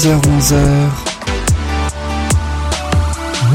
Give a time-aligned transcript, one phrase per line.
[0.00, 0.56] 10h-11h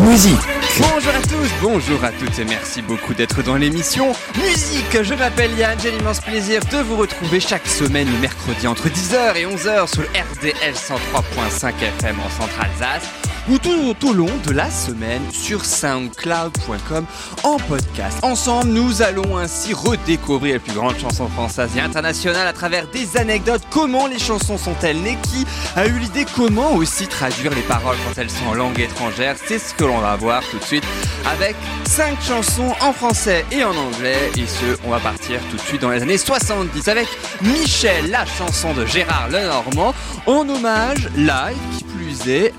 [0.03, 0.37] Musique.
[0.77, 5.01] Bonjour à tous, bonjour à toutes et merci beaucoup d'être dans l'émission Musique.
[5.01, 9.37] Je m'appelle Yann, j'ai l'immense plaisir de vous retrouver chaque semaine le mercredi entre 10h
[9.37, 14.69] et 11h sur le RDL 103.5 FM en Centre-Alsace ou tout, au long de la
[14.69, 17.05] semaine sur soundcloud.com
[17.43, 18.17] en podcast.
[18.23, 23.17] Ensemble, nous allons ainsi redécouvrir les plus grandes chansons françaises et internationales à travers des
[23.17, 23.61] anecdotes.
[23.69, 25.17] Comment les chansons sont-elles nées?
[25.23, 25.45] Qui
[25.75, 26.25] a eu l'idée?
[26.35, 29.35] Comment aussi traduire les paroles quand elles sont en langue étrangère?
[29.45, 30.83] C'est ce que l'on va voir tout de suite
[31.25, 31.55] avec
[31.85, 34.31] 5 chansons en français et en anglais.
[34.37, 37.07] Et ce, on va partir tout de suite dans les années 70 avec
[37.41, 39.93] Michel, la chanson de Gérard Lenormand,
[40.25, 41.84] en hommage live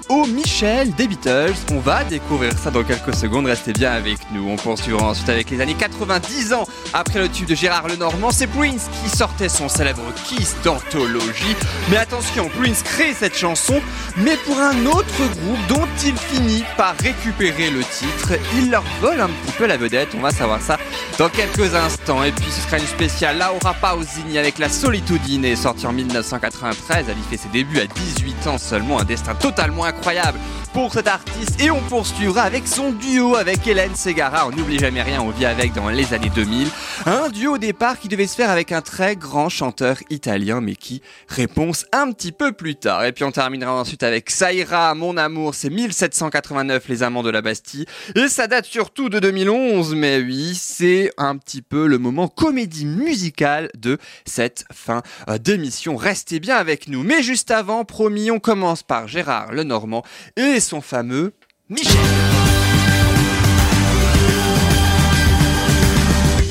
[0.08, 1.54] au Michel des Beatles.
[1.72, 4.48] On va découvrir ça dans quelques secondes, restez bien avec nous.
[4.50, 8.30] On poursuivra ensuite avec les années 90 ans après le tube de Gérard Lenormand.
[8.30, 11.56] C'est Prince qui sortait son célèbre Kiss d'anthologie.
[11.90, 13.80] Mais attention, Prince crée cette chanson,
[14.18, 18.38] mais pour un autre groupe dont il finit par récupérer le titre.
[18.56, 20.78] Il leur vole un petit peu la vedette, on va savoir ça
[21.18, 22.22] dans quelques instants.
[22.24, 27.06] Et puis ce sera une spéciale Laura Pausini avec La Solitudine, sortie en 1993.
[27.08, 30.40] Elle y fait ses débuts à 18 ans seulement, un destin totalement incroyable
[30.72, 31.60] pour cet artiste.
[31.60, 34.48] Et on poursuivra avec son duo avec Hélène Segara.
[34.48, 36.68] On n'oublie jamais rien, on vit avec dans les années 2000.
[37.06, 40.74] Un duo au départ qui devait se faire avec un très grand chanteur italien, mais
[40.74, 43.04] qui réponse un petit peu plus tard.
[43.04, 47.40] Et puis on terminera ensuite avec Saïra, mon amour, c'est 1789, les amants de la
[47.40, 47.86] Bastille.
[48.16, 52.84] Et ça date surtout de 2011, mais oui, c'est un petit peu le moment comédie
[52.84, 55.96] musicale de cette fin euh, d'émission.
[55.96, 57.04] Restez bien avec nous.
[57.04, 60.02] Mais juste avant, promis, on commence par Gérard Lenormand
[60.36, 61.34] et son fameux
[61.68, 61.96] Michel.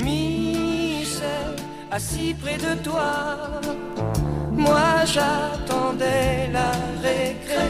[0.03, 1.55] Michel,
[1.89, 3.61] assis près de toi,
[4.51, 7.69] moi j'attendais la récré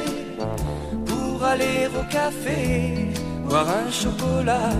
[1.05, 3.09] pour aller au café,
[3.47, 4.73] boire un chocolat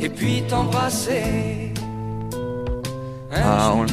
[0.00, 1.71] et puis t'embrasser.
[3.34, 3.86] Ah, jour,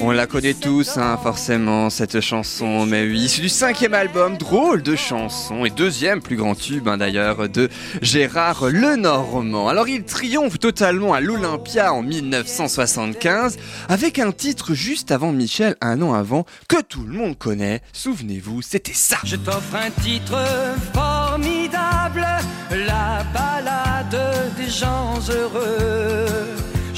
[0.00, 2.86] on- la connaît 17 tous, hein, forcément, cette chanson.
[2.86, 6.96] Mais oui, c'est du cinquième album, drôle de chanson, et deuxième plus grand tube, hein,
[6.98, 7.68] d'ailleurs, de
[8.02, 9.68] Gérard Lenormand.
[9.68, 13.56] Alors, il triomphe totalement à l'Olympia en 1975,
[13.88, 17.80] avec un titre juste avant Michel, un an avant, que tout le monde connaît.
[17.92, 19.18] Souvenez-vous, c'était ça.
[19.24, 20.36] Je t'offre un titre
[20.92, 22.26] formidable,
[22.70, 25.99] la balade des gens heureux.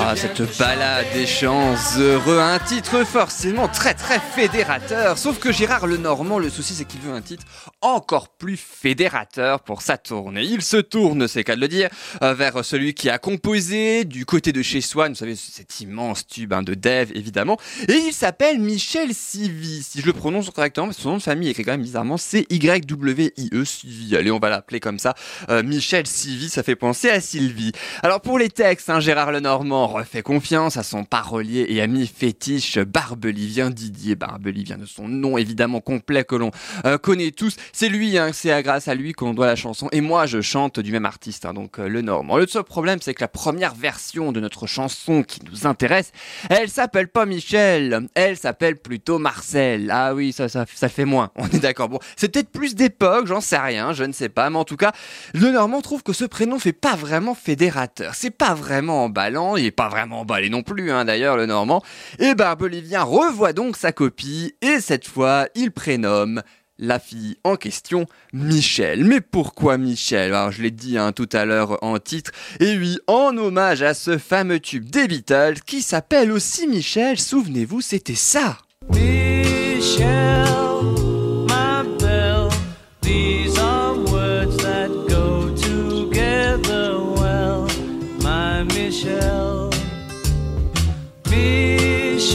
[0.00, 5.18] Ah, viens cette te balade des chants heureux, un titre forcément très très fédérateur.
[5.18, 7.44] Sauf que Gérard Lenormand, le souci c'est qu'il veut un titre
[7.80, 10.42] encore plus fédérateur pour sa tournée.
[10.44, 11.90] Il se tourne, c'est qu'à le dire,
[12.22, 16.26] euh, vers celui qui a composé du côté de chez soi, vous savez, cet immense
[16.26, 17.58] tube hein, de Dev évidemment.
[17.88, 21.22] Et il s'appelle Michel Sivi, si je le prononce correctement, parce que son nom de
[21.22, 24.16] famille est écrit quand même bizarrement C-Y-W-I-E, Sivi.
[24.16, 25.14] Allez, on va l'appeler comme ça.
[25.48, 27.72] Euh, Michel Sivi, ça fait penser à Sylvie.
[28.04, 32.78] Alors pour les textes, hein, Gérard Lenormand refait confiance à son parolier et ami fétiche
[32.78, 34.14] Barbelivien Didier.
[34.14, 36.50] Barbelivien de son nom évidemment complet que l'on
[36.84, 37.56] euh, connaît tous.
[37.72, 39.88] C'est lui, hein, c'est grâce à lui qu'on doit la chanson.
[39.92, 42.36] Et moi, je chante du même artiste, hein, donc euh, Lenormand.
[42.36, 46.12] Le seul problème, c'est que la première version de notre chanson qui nous intéresse,
[46.50, 49.90] elle s'appelle pas Michel, elle s'appelle plutôt Marcel.
[49.92, 51.30] Ah oui, ça, ça, ça fait moins.
[51.36, 51.88] On est d'accord.
[51.88, 54.76] Bon, c'est peut-être plus d'époque, j'en sais rien, je ne sais pas, mais en tout
[54.76, 54.92] cas,
[55.34, 58.14] le Normand trouve que ce prénom fait pas vraiment fédérateur.
[58.14, 61.84] C'est pas vraiment emballant, il est pas vraiment emballé non plus, hein, d'ailleurs, le Normand.
[62.18, 66.42] Et Barbelivien revoit donc sa copie, et cette fois, il prénomme
[66.78, 69.04] la fille en question, Michel.
[69.04, 70.34] Mais pourquoi Michel?
[70.34, 72.32] Alors, je l'ai dit hein, tout à l'heure en titre.
[72.58, 77.80] Et oui, en hommage à ce fameux tube des Beatles qui s'appelle aussi Michel, souvenez-vous,
[77.80, 78.58] c'était ça.
[78.90, 80.44] Michel,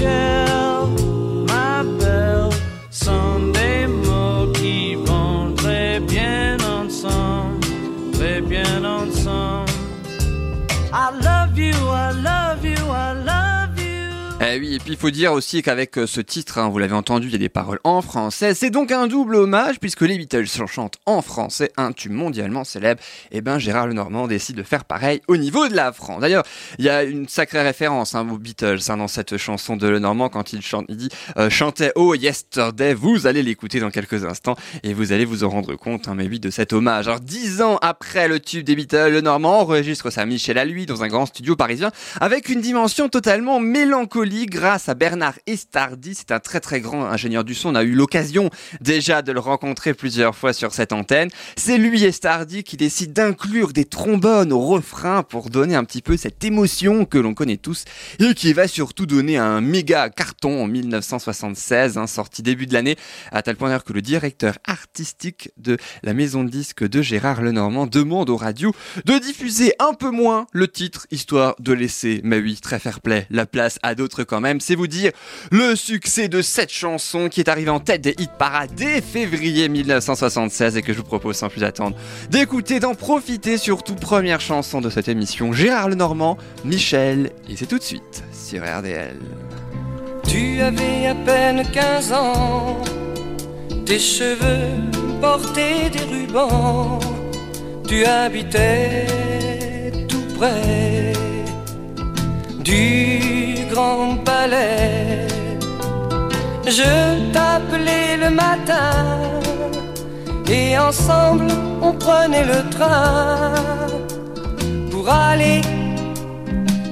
[0.04, 0.43] Michel,
[14.86, 17.40] il faut dire aussi qu'avec euh, ce titre, hein, vous l'avez entendu, il y a
[17.40, 18.54] des paroles en français.
[18.54, 23.02] C'est donc un double hommage puisque les Beatles chantent en français un tube mondialement célèbre.
[23.32, 26.20] Et ben Gérard Lenormand décide de faire pareil au niveau de la France.
[26.20, 26.44] D'ailleurs,
[26.80, 30.28] il y a une sacrée référence hein, aux Beatles hein, dans cette chanson de Lenormand
[30.28, 31.50] quand il chante, il dit euh,
[31.96, 32.94] Oh Yesterday.
[32.94, 36.42] Vous allez l'écouter dans quelques instants et vous allez vous en rendre compte, mais oui,
[36.42, 37.08] de cet hommage.
[37.08, 41.04] Alors dix ans après le tube des Beatles, Lenormand enregistre sa Michel à lui dans
[41.04, 46.16] un grand studio parisien avec une dimension totalement mélancolique grâce à Bernard Estardi.
[46.16, 47.70] C'est un très très grand ingénieur du son.
[47.70, 48.50] On a eu l'occasion
[48.82, 51.30] déjà de le rencontrer plusieurs fois sur cette antenne.
[51.56, 56.18] C'est lui Estardi qui décide d'inclure des trombones au refrain pour donner un petit peu
[56.18, 57.86] cette émotion que l'on connaît tous
[58.18, 62.96] et qui va surtout donner un méga carton en 1976, hein, sorti début de l'année,
[63.32, 67.44] à tel point d'ailleurs que le directeur artistique de la maison de disques de Gérard
[67.44, 68.74] Lenormand demande aux radios
[69.06, 73.28] de diffuser un peu moins le titre, histoire de laisser, mais oui, très fair play,
[73.30, 74.62] la place à d'autres quand même.
[74.64, 75.12] C'est vous dire
[75.52, 79.68] le succès de cette chanson qui est arrivée en tête des hit parades dès février
[79.68, 81.98] 1976 et que je vous propose sans plus attendre
[82.30, 83.96] d'écouter, d'en profiter surtout.
[83.96, 89.20] Première chanson de cette émission, Gérard Lenormand, Michel, et c'est tout de suite sur RDL.
[90.30, 92.82] Tu avais à peine 15 ans,
[93.86, 94.80] tes cheveux
[95.20, 97.00] portaient des rubans,
[97.86, 99.08] tu habitais
[100.08, 101.13] tout près
[102.64, 105.28] du grand palais.
[106.66, 108.94] Je t'appelais le matin
[110.50, 111.48] et ensemble
[111.82, 113.54] on prenait le train
[114.92, 115.62] pour aller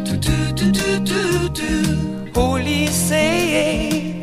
[0.05, 4.15] tout, tout, tout, tout, tout, tout, au lycée.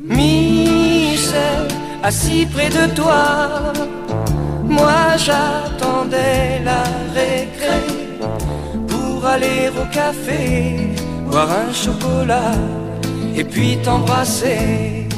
[0.00, 1.66] Michel,
[2.02, 3.72] assis près de toi,
[4.62, 6.82] moi j'attendais la
[7.14, 8.07] récré
[9.26, 10.94] aller au café,
[11.30, 12.54] boire un chocolat
[13.36, 15.08] et puis t'embrasser.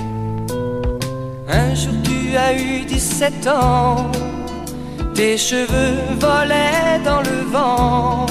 [1.49, 4.11] Un jour tu as eu 17 ans,
[5.15, 8.27] tes cheveux volaient dans le vent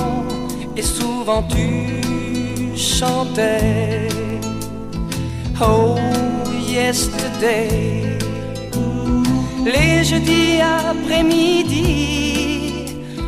[0.77, 4.07] et souvent tu chantais.
[5.62, 5.95] Oh,
[6.68, 8.18] yesterday.
[9.66, 11.86] Les jeudis après-midi,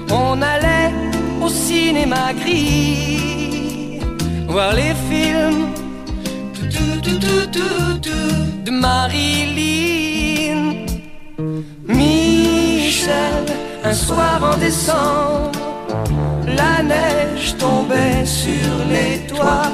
[0.09, 1.11] on allait
[1.41, 3.99] au cinéma gris
[4.47, 5.67] voir les films
[8.65, 10.61] de Marilyn.
[11.88, 13.45] Michel,
[13.83, 15.51] un soir en décembre,
[16.45, 19.71] la neige tombait sur les toits.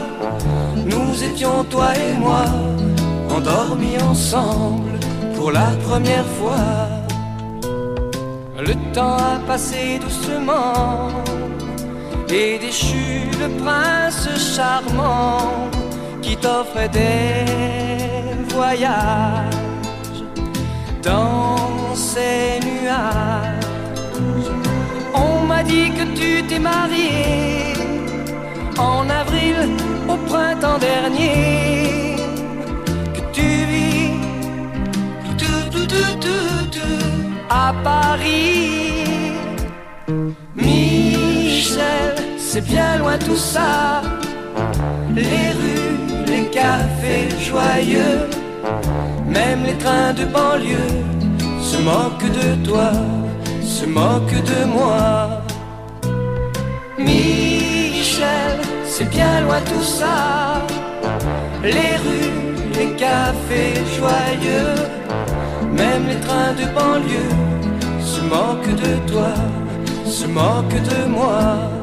[0.85, 2.45] Nous étions toi et moi
[3.35, 4.99] endormis ensemble
[5.35, 6.87] pour la première fois.
[8.59, 11.26] Le temps a passé doucement
[12.29, 15.69] et déchu le prince charmant
[16.21, 17.45] qui t'offrait des
[18.53, 19.55] voyages
[21.01, 23.65] dans ces nuages.
[25.13, 27.73] On m'a dit que tu t'es marié
[28.77, 29.55] en avril
[30.09, 32.15] au printemps dernier.
[33.15, 34.11] Que tu vis
[35.37, 37.05] tout, tout, tout, tout, tout,
[37.49, 39.06] à Paris.
[42.57, 44.01] C'est bien loin tout ça.
[45.13, 48.21] Les rues, les cafés joyeux,
[49.27, 50.95] même les trains de banlieue
[51.61, 52.89] se moquent de toi,
[53.61, 55.43] se moquent de moi.
[56.97, 60.65] Michel, c'est bien loin tout ça.
[61.61, 62.37] Les rues,
[62.77, 64.73] les cafés joyeux,
[65.81, 67.35] même les trains de banlieue
[67.99, 69.33] se moquent de toi,
[70.05, 71.76] se moquent de moi.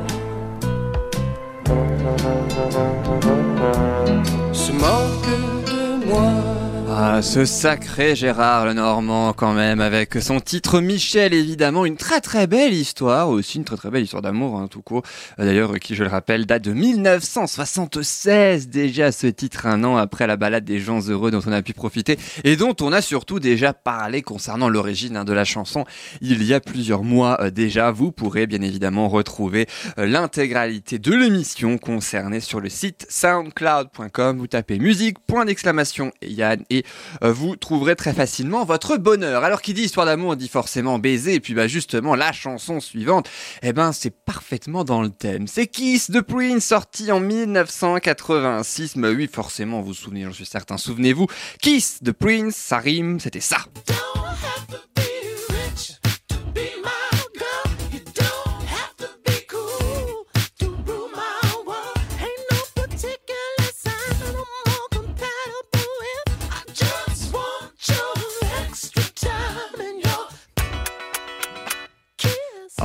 [4.53, 6.64] Se moquent de moi.
[6.97, 12.47] Ah, ce sacré Gérard Lenormand quand même, avec son titre Michel évidemment, une très très
[12.47, 15.03] belle histoire, aussi une très très belle histoire d'amour hein, tout court,
[15.37, 20.37] d'ailleurs qui je le rappelle date de 1976 déjà ce titre un an après la
[20.37, 23.73] balade des gens heureux dont on a pu profiter et dont on a surtout déjà
[23.73, 25.85] parlé concernant l'origine hein, de la chanson
[26.21, 29.67] il y a plusieurs mois euh, déjà, vous pourrez bien évidemment retrouver
[29.99, 36.63] euh, l'intégralité de l'émission concernée sur le site soundcloud.com, vous tapez musique, point d'exclamation Yann
[36.71, 36.84] et
[37.23, 39.45] vous trouverez très facilement votre bonheur.
[39.45, 43.29] Alors qui dit histoire d'amour dit forcément baiser et puis bah justement la chanson suivante,
[43.63, 45.47] eh ben c'est parfaitement dans le thème.
[45.47, 48.97] C'est Kiss de Prince sorti en 1986.
[48.97, 50.79] Mais oui, forcément vous vous souvenez, j'en suis certain.
[50.79, 51.27] Souvenez-vous,
[51.61, 53.59] Kiss de Prince, ça rime, c'était ça.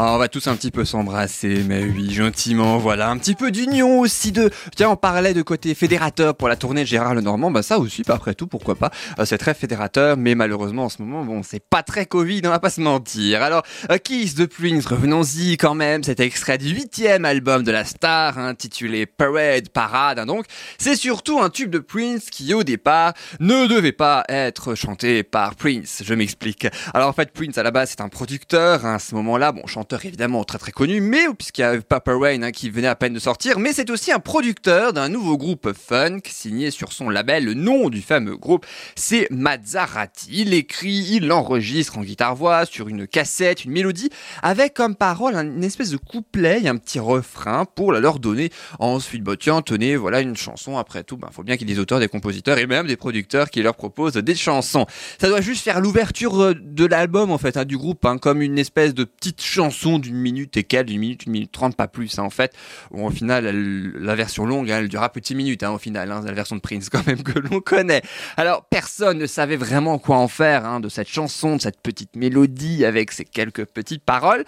[0.01, 3.09] On va tous un petit peu s'embrasser, mais oui, gentiment, voilà.
[3.09, 4.49] Un petit peu d'union aussi de...
[4.75, 8.03] Tiens, on parlait de côté fédérateur pour la tournée de Gérard Lenormand, bah ça aussi,
[8.07, 8.91] bah, après tout, pourquoi pas.
[9.19, 12.49] Euh, c'est très fédérateur, mais malheureusement, en ce moment, bon, c'est pas très Covid, on
[12.49, 13.43] va pas se mentir.
[13.43, 17.83] Alors, euh, Kiss de Prince, revenons-y quand même, cet extrait du huitième album de la
[17.83, 20.45] star, intitulé Parade, Parade, hein, donc.
[20.77, 25.55] C'est surtout un tube de Prince qui, au départ, ne devait pas être chanté par
[25.55, 26.03] Prince.
[26.05, 26.67] Je m'explique.
[26.93, 29.67] Alors, en fait, Prince, à la base, c'est un producteur, hein, à ce moment-là, bon,
[29.67, 32.95] chanteur évidemment très très connu, mais puisqu'il y a Papa Rain hein, qui venait à
[32.95, 37.09] peine de sortir, mais c'est aussi un producteur d'un nouveau groupe funk signé sur son
[37.09, 37.45] label.
[37.45, 38.65] Le nom du fameux groupe,
[38.95, 40.27] c'est Mazzarati.
[40.31, 44.09] Il écrit, il enregistre en guitare-voix sur une cassette, une mélodie,
[44.43, 48.51] avec comme parole une espèce de couplet et un petit refrain pour la leur donner
[48.79, 49.23] ensuite.
[49.23, 50.77] Bah tiens, tenez, voilà une chanson.
[50.77, 52.97] Après tout, bah faut bien qu'il y ait des auteurs, des compositeurs et même des
[52.97, 54.85] producteurs qui leur proposent des chansons.
[55.19, 58.41] Ça doit juste faire l'ouverture euh, de l'album en fait, hein, du groupe, hein, comme
[58.41, 59.68] une espèce de petite chanson
[59.99, 62.53] d'une minute et quelle, d'une minute, une minute trente, pas plus, hein, en fait.
[62.91, 66.31] Bon, au final, la version longue, hein, elle durera petit minute, hein, au final, la
[66.31, 68.01] version de Prince quand même que l'on connaît.
[68.37, 72.85] Alors, personne ne savait vraiment quoi en faire de cette chanson, de cette petite mélodie
[72.85, 74.43] avec ces quelques petites paroles.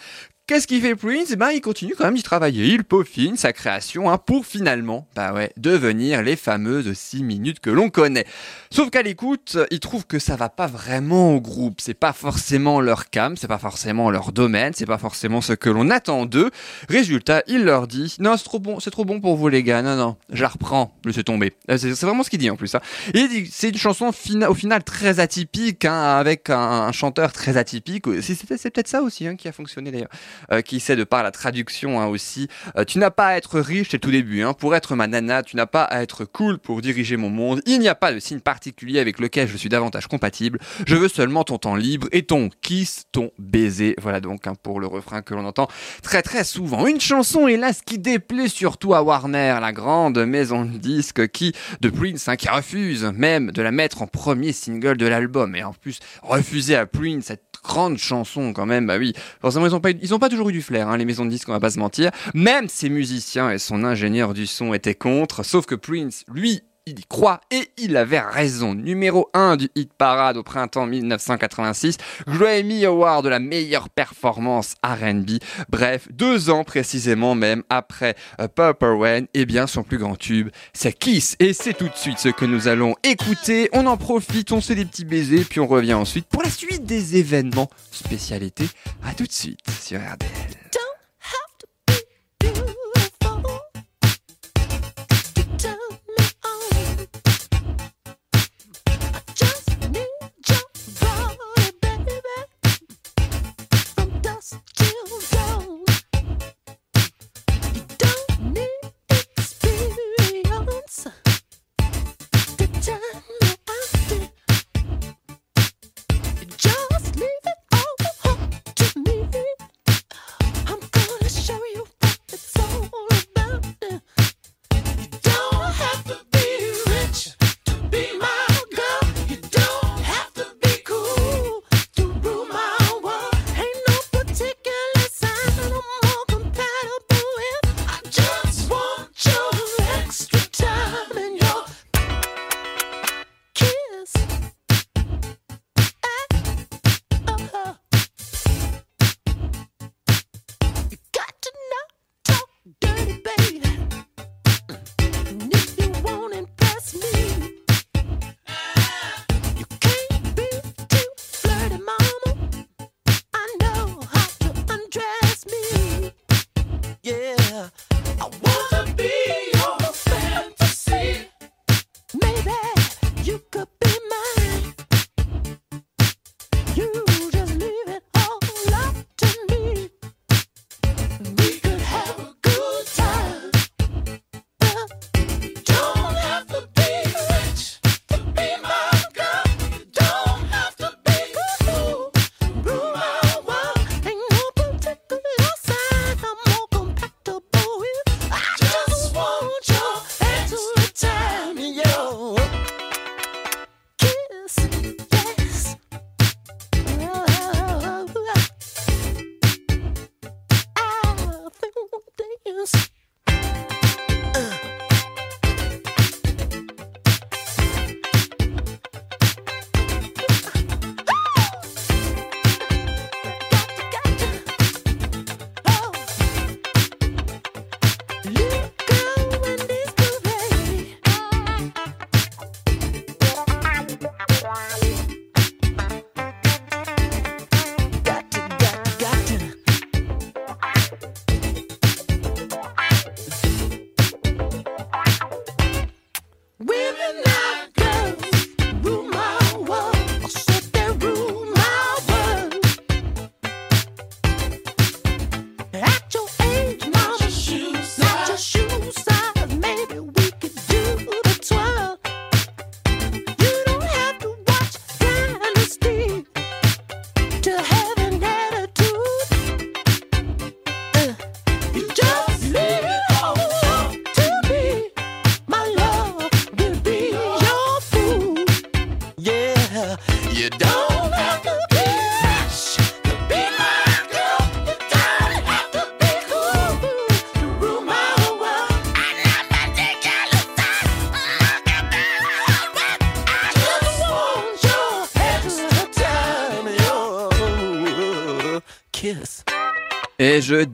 [0.52, 1.30] Qu'est-ce qu'il fait Prince?
[1.32, 2.66] Eh ben, il continue quand même d'y travailler.
[2.66, 7.70] Il peaufine sa création hein, pour finalement, bah ouais, devenir les fameuses 6 minutes que
[7.70, 8.26] l'on connaît.
[8.70, 11.80] Sauf qu'à l'écoute, il trouve que ça va pas vraiment au groupe.
[11.80, 15.70] C'est pas forcément leur cam, c'est pas forcément leur domaine, c'est pas forcément ce que
[15.70, 16.52] l'on attend d'eux.
[16.90, 19.82] Résultat, il leur dit non, c'est trop bon, trop bon pour vous les gars.
[19.82, 20.94] Non, non, je la reprends.
[21.06, 21.54] Laissez tomber.
[21.70, 22.76] Euh, C'est vraiment ce qu'il dit en plus.
[22.76, 22.82] Hein.
[23.14, 28.04] Il dit c'est une chanson au final très atypique, hein, avec un, chanteur très atypique.
[28.22, 30.10] C'est peut-être ça aussi hein, qui a fonctionné d'ailleurs
[30.52, 32.48] euh, qui sait de par la traduction hein, aussi.
[32.76, 34.44] Euh, tu n'as pas à être riche, c'est tout début.
[34.44, 34.54] Hein.
[34.54, 37.62] Pour être ma nana, tu n'as pas à être cool pour diriger mon monde.
[37.66, 40.60] Il n'y a pas de signe particulier avec lequel je suis davantage compatible.
[40.86, 43.96] Je veux seulement ton temps libre et ton kiss, ton baiser.
[44.02, 45.68] Voilà donc hein, pour le refrain que l'on entend
[46.04, 46.86] très très souvent.
[46.88, 51.90] Une chanson, hélas, qui déplaît surtout à Warner, la grande maison de disques qui, de
[51.90, 55.56] Prince, qui refuse même de la mettre en premier single de l'album.
[55.56, 59.76] Et en plus, refuser à Prince cette grande chanson quand même, bah oui, forcément ils
[59.76, 61.54] ont pas, ils ont pas toujours eu du flair, hein, les maisons de disques, on
[61.54, 62.12] va pas se mentir.
[62.34, 67.00] Même ses musiciens et son ingénieur du son étaient contre, sauf que Prince, lui, il
[67.00, 68.74] y croit et il avait raison.
[68.74, 71.98] Numéro 1 du hit parade au printemps 1986,
[72.28, 75.40] Grammy Award de la meilleure performance R&B.
[75.70, 80.50] Bref, deux ans précisément même après euh, Purple Rain, eh bien son plus grand tube,
[80.74, 81.36] c'est Kiss.
[81.40, 83.70] Et c'est tout de suite ce que nous allons écouter.
[83.74, 86.50] On en profite, on se fait des petits baisers, puis on revient ensuite pour la
[86.50, 88.66] suite des événements spécialité.
[89.04, 90.61] À tout de suite sur RDL.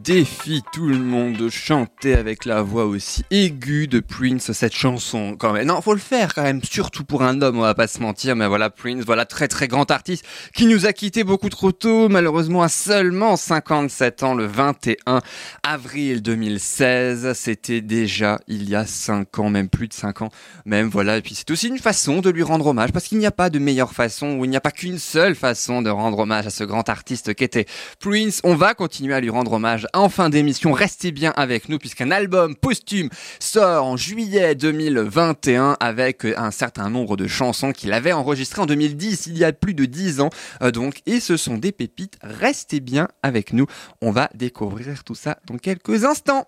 [0.08, 1.17] Défie tout le monde
[1.50, 5.68] chanter avec la voix aussi aiguë de Prince cette chanson quand même.
[5.68, 8.36] Non, faut le faire quand même, surtout pour un homme, on va pas se mentir,
[8.36, 12.10] mais voilà Prince, voilà très très grand artiste qui nous a quitté beaucoup trop tôt,
[12.10, 15.22] malheureusement à seulement 57 ans le 21
[15.64, 17.34] avril 2016.
[17.34, 20.30] C'était déjà il y a 5 ans, même plus de 5 ans,
[20.66, 21.18] même voilà.
[21.18, 23.50] Et puis c'est aussi une façon de lui rendre hommage parce qu'il n'y a pas
[23.50, 26.50] de meilleure façon ou il n'y a pas qu'une seule façon de rendre hommage à
[26.50, 27.66] ce grand artiste qu'était
[28.00, 28.42] Prince.
[28.44, 30.72] On va continuer à lui rendre hommage en fin d'émission.
[30.72, 37.16] Restez bien avec nous puisqu'un album posthume sort en juillet 2021 avec un certain nombre
[37.16, 40.30] de chansons qu'il avait enregistrées en 2010, il y a plus de 10 ans
[40.62, 41.02] euh, donc.
[41.06, 42.18] Et ce sont des pépites.
[42.22, 43.68] Restez bien avec nous.
[44.02, 46.48] On va découvrir tout ça dans quelques instants.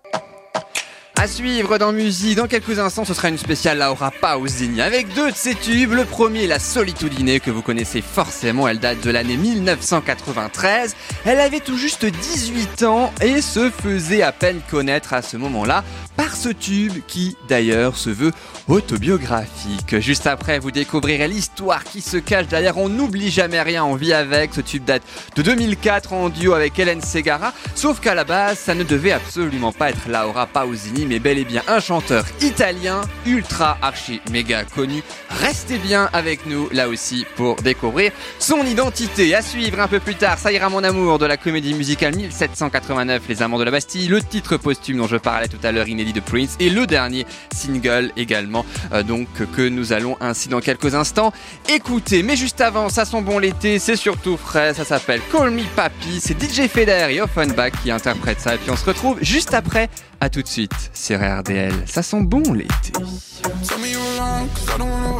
[1.22, 5.30] À suivre dans musique, dans quelques instants, ce sera une spéciale Laura Pausini avec deux
[5.30, 5.92] de ses tubes.
[5.92, 10.96] Le premier, la Solitudine, que vous connaissez forcément, elle date de l'année 1993.
[11.26, 15.84] Elle avait tout juste 18 ans et se faisait à peine connaître à ce moment-là
[16.16, 18.32] par ce tube qui, d'ailleurs, se veut
[18.68, 19.98] autobiographique.
[20.00, 24.12] Juste après, vous découvrirez l'histoire qui se cache derrière On n'oublie jamais rien, on vit
[24.12, 24.54] avec.
[24.54, 25.02] Ce tube date
[25.36, 29.72] de 2004 en duo avec Hélène Segara, sauf qu'à la base, ça ne devait absolument
[29.72, 35.02] pas être Laura Pausini, mais bel et bien un chanteur italien ultra archi méga connu.
[35.30, 39.32] Restez bien avec nous là aussi pour découvrir son identité.
[39.34, 43.22] À suivre un peu plus tard, ça ira mon amour de la comédie musicale 1789
[43.28, 46.12] Les Amants de la Bastille, le titre posthume dont je parlais tout à l'heure inédit
[46.12, 50.96] de Prince et le dernier single également euh, donc que nous allons ainsi dans quelques
[50.96, 51.32] instants
[51.68, 52.24] écouter.
[52.24, 56.20] Mais juste avant, ça sent bon l'été, c'est surtout frais, ça s'appelle Call Me Papi,
[56.20, 59.88] c'est DJ Feder et Offenbach qui interprètent ça et puis on se retrouve juste après.
[60.22, 61.72] À tout de suite sur RDL.
[61.86, 62.92] Ça sent bon l'été.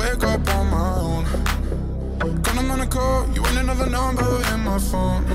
[0.01, 1.25] Wake up on my own.
[2.41, 5.27] Gonna wanna call, you ain't another number in my phone.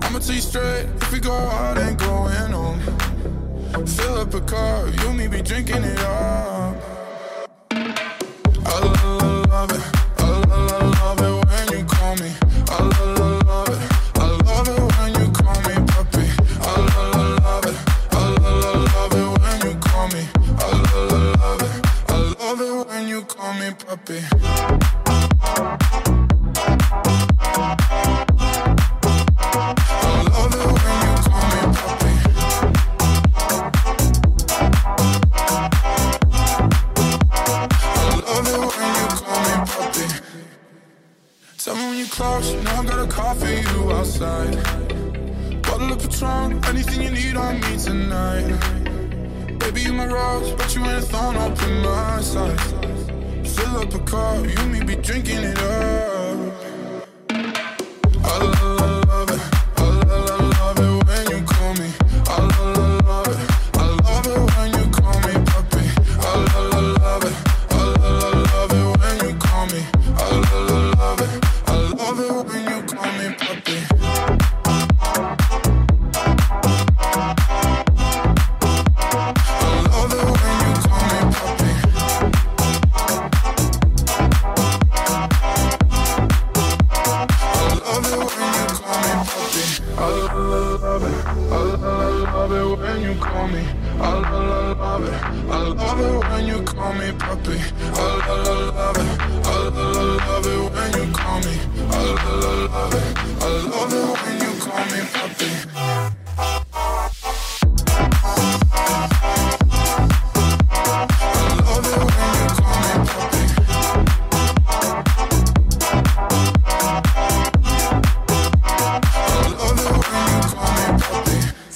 [0.00, 2.80] I'ma tell you straight, if we go out, ain't going home.
[3.86, 6.74] Fill up a car, you and me be drinking it up.
[8.64, 8.99] I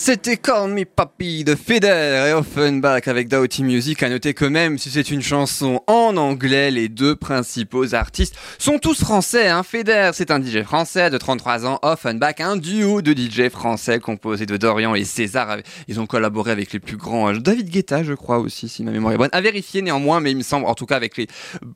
[0.06, 4.02] C'était Call Me Papi de Feder et Offenbach avec Doughty Music.
[4.02, 8.78] À noter que même si c'est une chanson en anglais, les deux principaux artistes sont
[8.78, 9.48] tous français.
[9.48, 9.62] Hein.
[9.62, 11.78] Feder, c'est un DJ français de 33 ans.
[11.80, 15.56] Offenbach, un duo de DJ français composé de Dorian et César.
[15.88, 17.30] Ils ont collaboré avec les plus grands.
[17.30, 19.30] euh, David Guetta, je crois aussi, si ma mémoire est bonne.
[19.32, 21.28] À vérifier néanmoins, mais il me semble, en tout cas avec les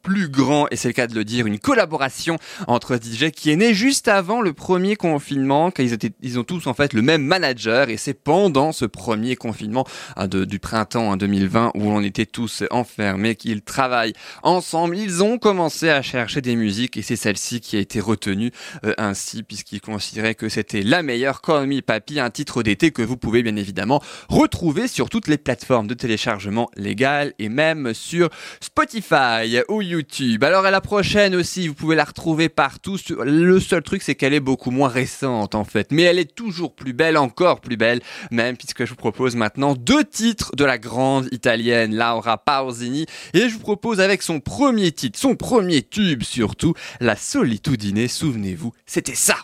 [0.02, 2.36] plus grands, et c'est le cas de le dire, une collaboration
[2.66, 6.44] entre DJ qui est née juste avant le premier confinement, quand ils étaient, ils ont
[6.44, 11.12] tous en fait le même manager, et c'est pendant ce premier confinement hein, du printemps
[11.12, 14.96] hein, 2020 où on était tous enfermés, qu'ils travaillent ensemble.
[14.96, 18.50] Ils ont commencé à chercher des musiques et c'est celle-ci qui a été retenue
[18.84, 23.16] euh, ainsi puisqu'ils considéraient que c'était la meilleure Call Papi, un titre d'été que vous
[23.16, 28.28] pouvez bien évidemment retrouver sur toutes les plateformes de téléchargement légales et même sur
[28.60, 30.44] Spotify ou YouTube.
[30.44, 32.96] Alors à la prochaine aussi, vous pouvez la retrouver partout.
[33.24, 36.74] Le seul truc, c'est qu'elle est beaucoup moins récente en fait, mais elle est toujours
[36.74, 40.78] plus belle, encore plus belle même, puisque je vous propose maintenant deux titres de la
[40.78, 46.22] grande italienne Laura Pausini, et je vous propose avec son premier titre, son premier tube
[46.22, 48.08] surtout, La Solitudine.
[48.08, 49.36] Souvenez-vous, c'était ça.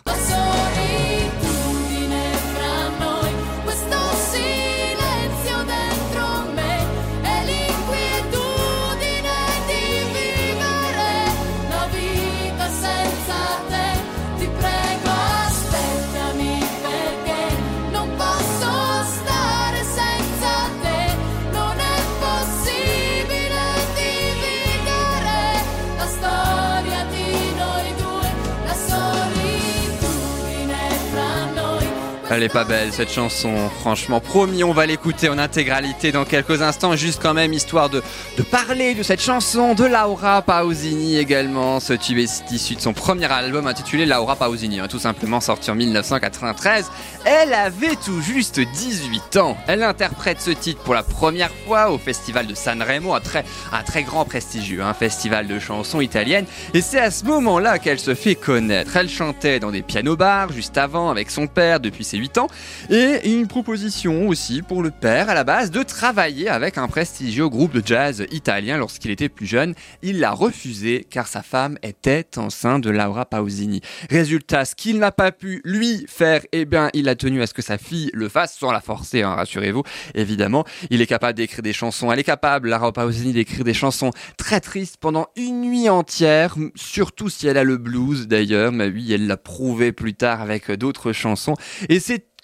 [32.35, 34.19] Elle est pas belle cette chanson, franchement.
[34.19, 38.03] Promis, on va l'écouter en intégralité dans quelques instants, juste quand même histoire de,
[38.37, 41.79] de parler de cette chanson de Laura Pausini également.
[41.79, 45.71] Ce tube est issu de son premier album intitulé Laura Pausini, hein, tout simplement sorti
[45.71, 46.91] en 1993.
[47.23, 49.55] Elle avait tout juste 18 ans.
[49.67, 53.83] Elle interprète ce titre pour la première fois au festival de Sanremo, un très, un
[53.83, 56.47] très grand prestigieux, un festival de chansons italiennes.
[56.73, 58.97] Et c'est à ce moment-là qu'elle se fait connaître.
[58.97, 62.47] Elle chantait dans des pianos-bars juste avant avec son père depuis ses 8 ans.
[62.89, 67.47] Et une proposition aussi pour le père à la base de travailler avec un prestigieux
[67.49, 69.75] groupe de jazz italien lorsqu'il était plus jeune.
[70.01, 73.81] Il l'a refusé car sa femme était enceinte de Laura Pausini.
[74.09, 77.53] Résultat, ce qu'il n'a pas pu lui faire, eh bien, il a tenu à ce
[77.53, 79.83] que sa fille le fasse sans la forcer, hein, rassurez-vous.
[80.15, 82.11] Évidemment, il est capable d'écrire des chansons.
[82.11, 87.29] Elle est capable, Laura Pausini, d'écrire des chansons très tristes pendant une nuit entière, surtout
[87.29, 88.71] si elle a le blues d'ailleurs.
[88.71, 91.53] Mais oui, elle l'a prouvé plus tard avec d'autres chansons.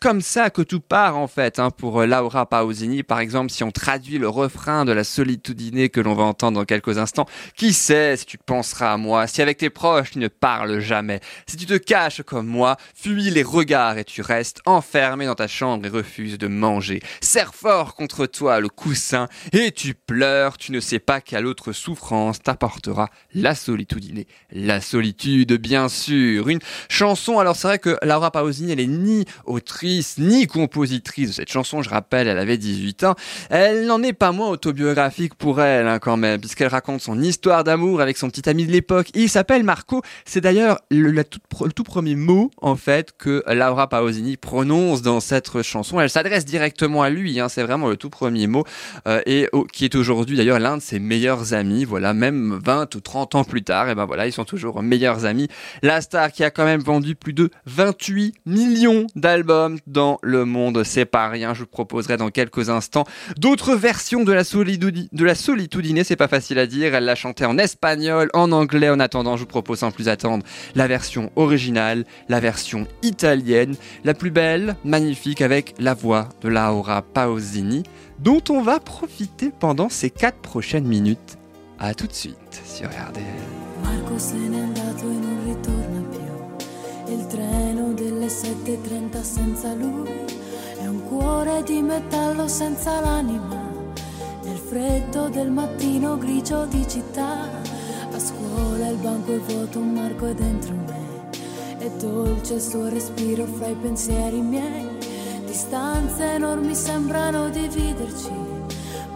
[0.02, 3.04] Comme ça que tout part en fait hein, pour euh, Laura Pausini.
[3.04, 6.66] Par exemple, si on traduit le refrain de la solitudine que l'on va entendre dans
[6.66, 10.28] quelques instants, qui sait si tu penseras à moi, si avec tes proches tu ne
[10.28, 15.28] parles jamais, si tu te caches comme moi, fuis les regards et tu restes enfermé
[15.28, 17.00] dans ta chambre et refuses de manger.
[17.22, 21.74] Serre fort contre toi le coussin et tu pleures, tu ne sais pas quelle autre
[21.74, 24.24] souffrance t'apportera la solitudine.
[24.52, 26.50] La solitude, bien sûr.
[26.50, 26.60] Une
[26.90, 31.52] chanson, alors c'est vrai que Laura Pausini, elle est ni autrice, ni compositrice de cette
[31.52, 33.16] chanson, je rappelle, elle avait 18 ans.
[33.50, 37.64] Elle n'en est pas moins autobiographique pour elle, hein, quand même, puisqu'elle raconte son histoire
[37.64, 39.10] d'amour avec son petit ami de l'époque.
[39.14, 40.02] Il s'appelle Marco.
[40.26, 46.00] C'est d'ailleurs le, tout premier mot, en fait, que Laura Pausini prononce dans cette chanson.
[46.00, 48.64] Elle s'adresse directement à lui, hein, c'est vraiment le tout premier mot,
[49.08, 51.86] euh, et qui est aujourd'hui d'ailleurs l'un de ses meilleurs amis.
[51.86, 55.26] Voilà, même 20 ou 30 ans plus tard, et ben voilà, ils sont toujours meilleurs
[55.26, 55.48] amis.
[55.82, 60.84] La star qui a quand même vendu plus de 28 millions d'albums dans le monde,
[60.84, 61.54] c'est pas rien.
[61.54, 63.06] Je vous proposerai dans quelques instants
[63.38, 66.96] d'autres versions de la de la solitudine, c'est pas facile à dire.
[66.96, 68.90] Elle l'a chanté en espagnol, en anglais.
[68.90, 70.44] En attendant, je vous propose sans plus attendre
[70.76, 77.02] la version originale, la version italienne, la plus belle, magnifique avec la voix de Laura
[77.02, 77.84] Pausini,
[78.20, 81.38] dont on va profiter pendant ces 4 prochaines minutes.
[81.80, 83.26] À tout de suite sur RDL.
[87.32, 90.10] Treno delle 7.30 senza lui
[90.78, 93.70] è un cuore di metallo senza l'anima.
[94.44, 97.48] Nel freddo del mattino grigio di città,
[98.12, 101.30] a scuola il banco è vuoto, un Marco è dentro me.
[101.78, 104.90] È dolce il suo respiro fra i pensieri miei.
[105.46, 108.51] Distanze enormi sembrano dividerci.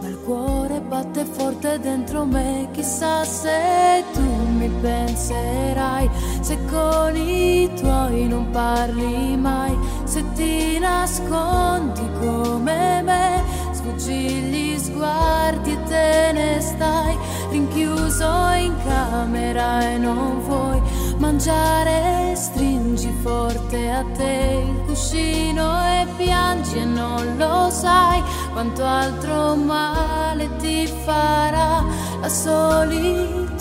[0.08, 6.08] Il cuore batte forte dentro me, chissà se tu mi penserai,
[6.40, 13.42] se con i tuoi non parli mai, se ti nascondi come me,
[13.72, 17.18] sfuggi gli sguardi e te ne stai,
[17.50, 20.80] rinchiuso in camera e non vuoi
[21.18, 29.54] mangiare, stringi forte a te il cuscino e piangi e non lo sai quanto altro
[29.56, 31.84] male ti farà
[32.20, 33.54] la solitudine.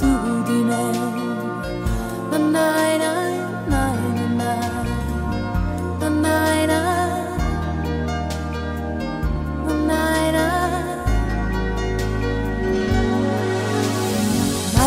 [2.30, 2.98] Na, na,
[3.68, 3.96] na.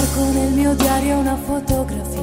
[0.01, 2.18] Marco nel mio diario una fotografia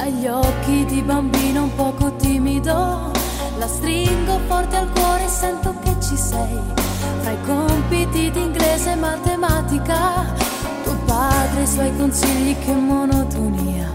[0.00, 3.10] agli occhi di bambino un poco timido,
[3.58, 6.58] La stringo forte al cuore e sento che ci sei.
[7.20, 10.24] Fra i compiti di inglese e matematica,
[10.82, 13.92] tuo padre e i suoi consigli, che monotonia.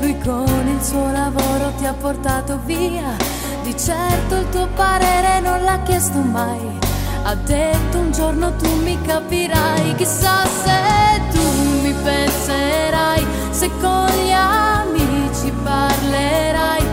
[0.00, 3.16] Lui con il suo lavoro ti ha portato via.
[3.62, 6.78] Di certo il tuo parere non l'ha chiesto mai.
[7.22, 9.94] Ha detto un giorno tu mi capirai.
[9.94, 11.42] Chissà se tu
[11.82, 14.73] mi penserai, se con gli amici
[15.64, 16.83] parlerai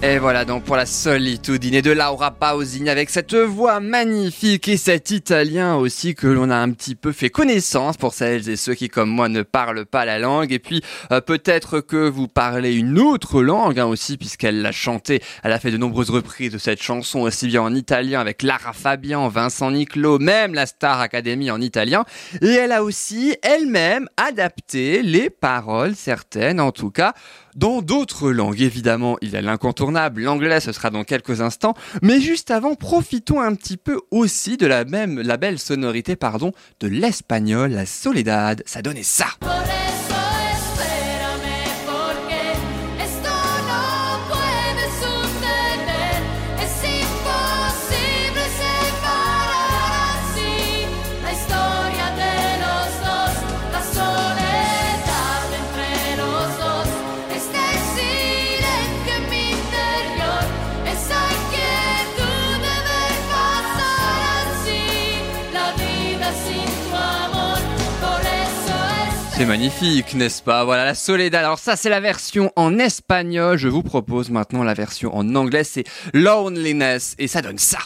[0.00, 5.10] Et voilà donc pour la solitudine de Laura Pausini avec cette voix magnifique et cet
[5.10, 8.88] italien aussi que l'on a un petit peu fait connaissance pour celles et ceux qui
[8.88, 10.52] comme moi ne parlent pas la langue.
[10.52, 15.20] Et puis euh, peut-être que vous parlez une autre langue hein, aussi puisqu'elle l'a chanté,
[15.42, 18.72] elle a fait de nombreuses reprises de cette chanson aussi bien en italien avec Lara
[18.74, 22.04] Fabian, Vincent Niclot, même la Star Academy en italien.
[22.40, 27.14] Et elle a aussi elle-même adapté les paroles certaines en tout cas
[27.54, 28.60] dans d'autres langues.
[28.60, 31.74] Évidemment, il y a l'incontournable, l'anglais, ce sera dans quelques instants.
[32.02, 36.52] Mais juste avant, profitons un petit peu aussi de la même, la belle sonorité, pardon,
[36.80, 38.62] de l'espagnol, la Soledad.
[38.66, 39.26] Ça donnait ça.
[69.38, 70.64] C'est magnifique, n'est-ce pas?
[70.64, 71.44] Voilà, la Soledad.
[71.44, 73.56] Alors ça, c'est la version en espagnol.
[73.56, 75.62] Je vous propose maintenant la version en anglais.
[75.62, 77.14] C'est Loneliness.
[77.20, 77.78] Et ça donne ça.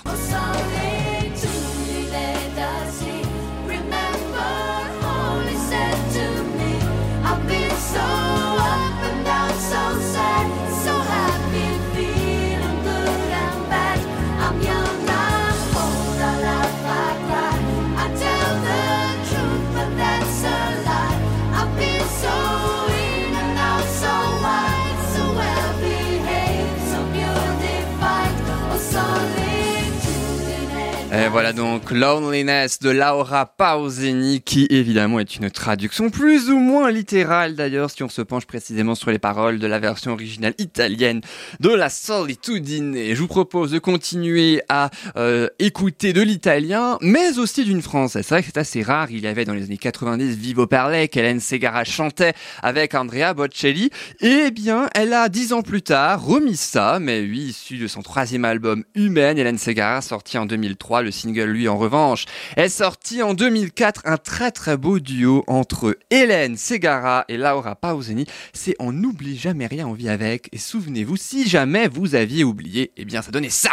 [31.15, 36.91] Et voilà donc Loneliness de Laura Pausini qui évidemment est une traduction plus ou moins
[36.91, 41.21] littérale d'ailleurs si on se penche précisément sur les paroles de la version originale italienne
[41.61, 42.97] de la Solitudine.
[42.97, 48.25] Et je vous propose de continuer à euh, écouter de l'italien mais aussi d'une française.
[48.27, 49.11] C'est vrai que c'est assez rare.
[49.11, 53.91] Il y avait dans les années 90 Vivo Perlé qu'Hélène Segara chantait avec Andrea Bocelli.
[54.21, 57.87] Et eh bien elle a dix ans plus tard remis ça mais oui issu de
[57.87, 59.37] son troisième album Humaine.
[59.37, 62.25] Hélène Segara sorti en 2003 le single, lui, en revanche,
[62.57, 68.27] est sorti en 2004 un très très beau duo entre Hélène Segara et Laura Pausini.
[68.53, 70.49] C'est On n'oublie jamais rien, on vit avec.
[70.53, 73.71] Et souvenez-vous, si jamais vous aviez oublié, eh bien, ça donnait ça.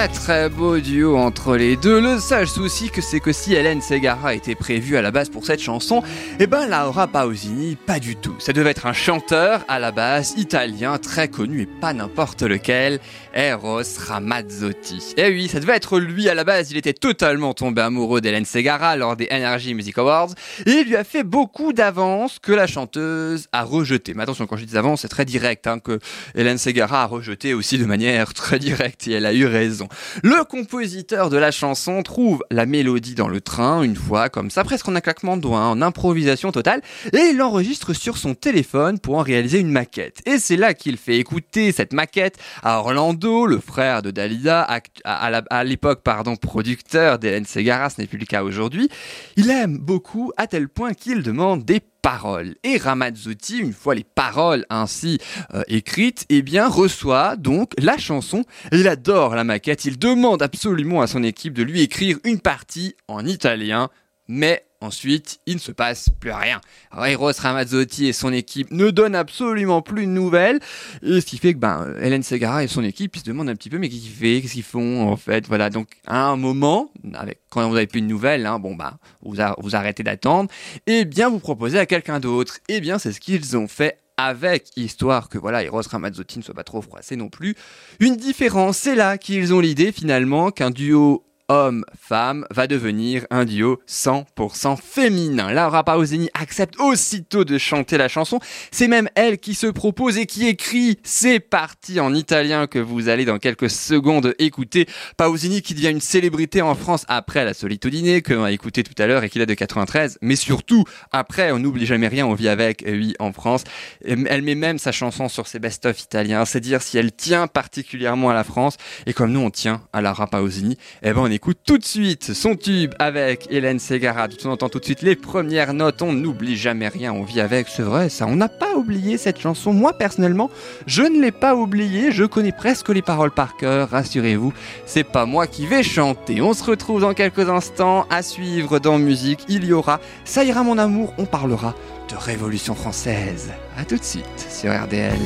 [0.00, 2.00] Très très beau duo entre les deux.
[2.00, 5.44] Le seul souci que c'est que si Hélène Segara était prévue à la base pour
[5.44, 6.02] cette chanson,
[6.38, 8.34] eh ben Laura Pausini pas du tout.
[8.38, 12.98] Ça devait être un chanteur à la base italien très connu et pas n'importe lequel,
[13.34, 15.14] Eros Ramazzotti.
[15.16, 16.70] Eh oui, ça devait être lui à la base.
[16.70, 20.30] Il était totalement tombé amoureux d'Hélène Segara lors des Energy Music Awards
[20.66, 24.14] et il lui a fait beaucoup d'avances que la chanteuse a rejetées.
[24.14, 25.98] Mais attention, quand je dis avances, c'est très direct, hein, que
[26.34, 29.88] Hélène Segara a rejeté aussi de manière très directe et elle a eu raison.
[30.22, 34.64] Le compositeur de la chanson trouve la mélodie dans le train une fois, comme ça,
[34.64, 38.98] presque en un claquement de doigts, en improvisation totale, et il l'enregistre sur son téléphone
[38.98, 40.18] pour en réaliser une maquette.
[40.26, 44.66] Et c'est là qu'il fait écouter cette maquette à Orlando, le frère de Dalida,
[45.04, 48.88] à, l'époque, pardon, producteur d'Hélène Segara, ce n'est plus le cas aujourd'hui.
[49.36, 52.54] Il aime beaucoup à tel point qu'il demande des paroles.
[52.64, 55.18] Et Ramazzotti, une fois les paroles ainsi
[55.54, 58.44] euh, écrites, eh bien reçoit donc la chanson.
[58.72, 62.94] Il adore la maquette, il demande absolument à son équipe de lui écrire une partie
[63.06, 63.90] en italien,
[64.30, 66.60] mais ensuite il ne se passe plus rien.
[66.90, 70.60] Alors, Eros Ramazzotti et son équipe ne donnent absolument plus de nouvelles,
[71.02, 73.68] et ce qui fait que ben Hélène Segara et son équipe se demandent un petit
[73.68, 75.68] peu mais qu'est-ce qu'ils font, qu'est-ce qu'ils font en fait, voilà.
[75.68, 79.36] Donc à un moment, avec quand vous avez plus de nouvelles, hein, bon bah vous,
[79.58, 80.50] vous arrêtez d'attendre,
[80.86, 82.58] et bien vous proposez à quelqu'un d'autre.
[82.68, 86.54] Et bien c'est ce qu'ils ont fait avec histoire que voilà Eros Ramazzotti ne soit
[86.54, 87.54] pas trop froissé non plus.
[87.98, 93.80] Une différence, c'est là qu'ils ont l'idée finalement qu'un duo homme-femme va devenir un duo
[93.88, 95.52] 100% féminin.
[95.52, 98.38] Laura Pausini accepte aussitôt de chanter la chanson.
[98.70, 103.08] C'est même elle qui se propose et qui écrit ces parties en italien que vous
[103.08, 104.86] allez dans quelques secondes écouter.
[105.16, 109.00] Pausini qui devient une célébrité en France après la Solitudine que l'on a écouté tout
[109.02, 112.34] à l'heure et qui date de 93, mais surtout après on n'oublie jamais rien, on
[112.34, 113.64] vit avec, oui, en France.
[114.04, 118.30] Elle met même sa chanson sur ses best-of italiens, c'est dire si elle tient particulièrement
[118.30, 121.60] à la France et comme nous on tient à Laura Pausini, eh ben on écoute
[121.64, 124.28] tout de suite son tube avec Hélène Segara.
[124.44, 126.02] On entend tout de suite les premières notes.
[126.02, 127.14] On n'oublie jamais rien.
[127.14, 127.68] On vit avec.
[127.68, 128.26] C'est vrai, ça.
[128.26, 129.72] On n'a pas oublié cette chanson.
[129.72, 130.50] Moi, personnellement,
[130.84, 132.12] je ne l'ai pas oubliée.
[132.12, 133.88] Je connais presque les paroles par cœur.
[133.88, 134.52] Rassurez-vous,
[134.84, 136.42] c'est pas moi qui vais chanter.
[136.42, 138.04] On se retrouve dans quelques instants.
[138.10, 141.14] À suivre dans musique, il y aura Ça ira mon amour.
[141.16, 141.74] On parlera
[142.10, 143.50] de Révolution française.
[143.78, 145.16] À tout de suite sur RDL.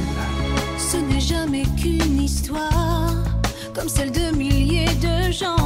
[0.78, 3.14] Ce n'est jamais qu'une histoire
[3.74, 5.63] comme celle de milliers de gens.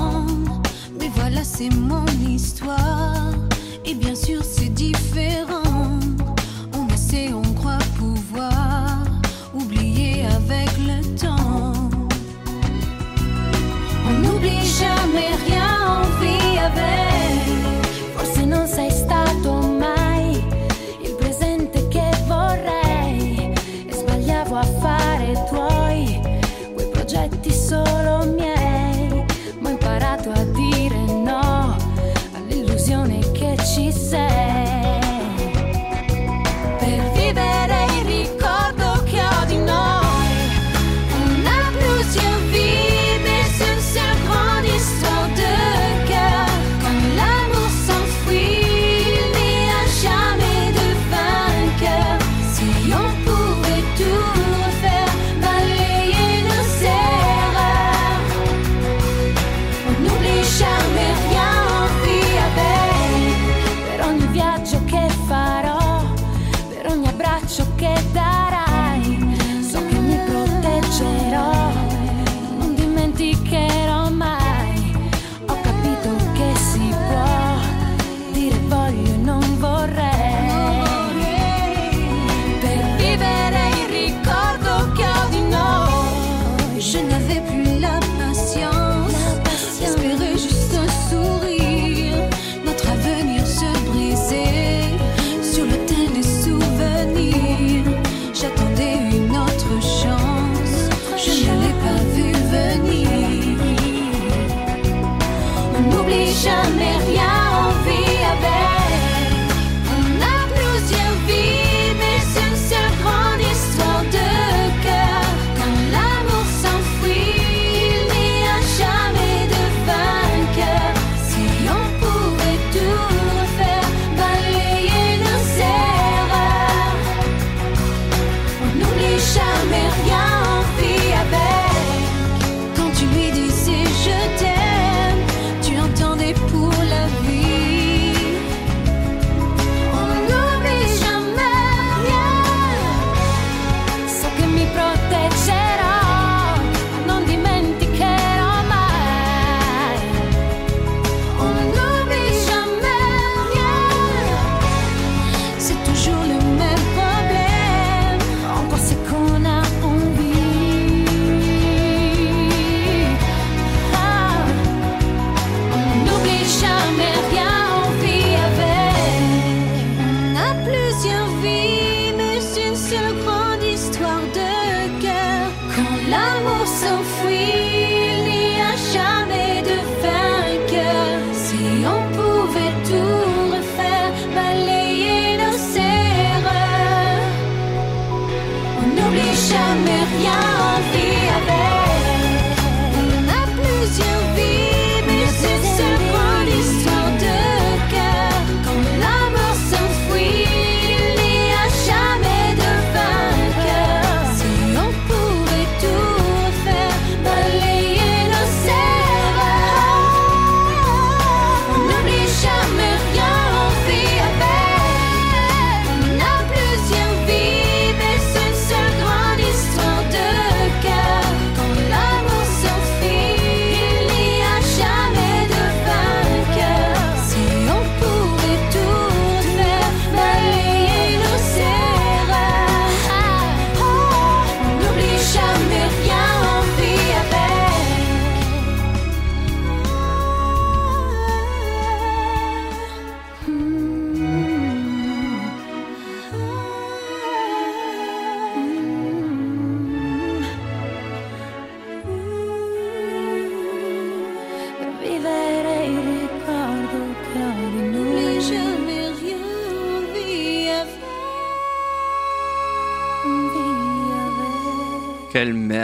[1.42, 3.32] C'est mon histoire.
[3.84, 5.77] Et bien sûr, c'est différent.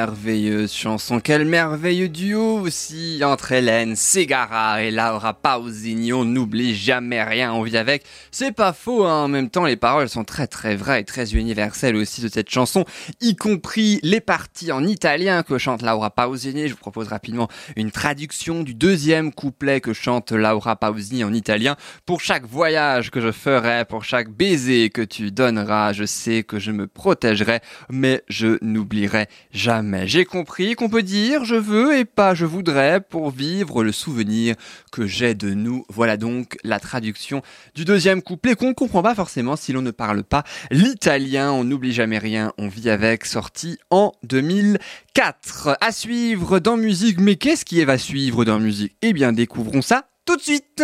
[0.05, 6.13] Merveilleuse chanson, quel merveilleux duo aussi entre Hélène Segara et Laura Pausini.
[6.13, 8.05] On n'oublie jamais rien, on vit avec.
[8.31, 9.25] C'est pas faux, hein.
[9.25, 12.51] en même temps les paroles sont très très vraies et très universelles aussi de cette
[12.51, 12.85] chanson,
[13.23, 16.69] y compris les parties en italien que chante Laura Pausini.
[16.69, 21.77] Je vous propose rapidement une traduction du deuxième couplet que chante Laura Pausini en italien.
[22.05, 26.59] Pour chaque voyage que je ferai, pour chaque baiser que tu donneras, je sais que
[26.59, 29.94] je me protégerai, mais je n'oublierai jamais.
[30.05, 34.57] J'ai compris qu'on peut dire je veux et pas je voudrais pour vivre le souvenir
[34.93, 35.85] que j'ai de nous.
[35.89, 37.43] Voilà donc la traduction
[37.75, 41.53] du deuxième couplet qu'on ne comprend pas forcément si l'on ne parle pas l'italien.
[41.53, 45.79] On n'oublie jamais rien, on vit avec, sorti en 2004.
[45.81, 48.97] À suivre dans musique, mais qu'est-ce qui va suivre dans musique?
[49.03, 50.83] Eh bien découvrons ça tout de suite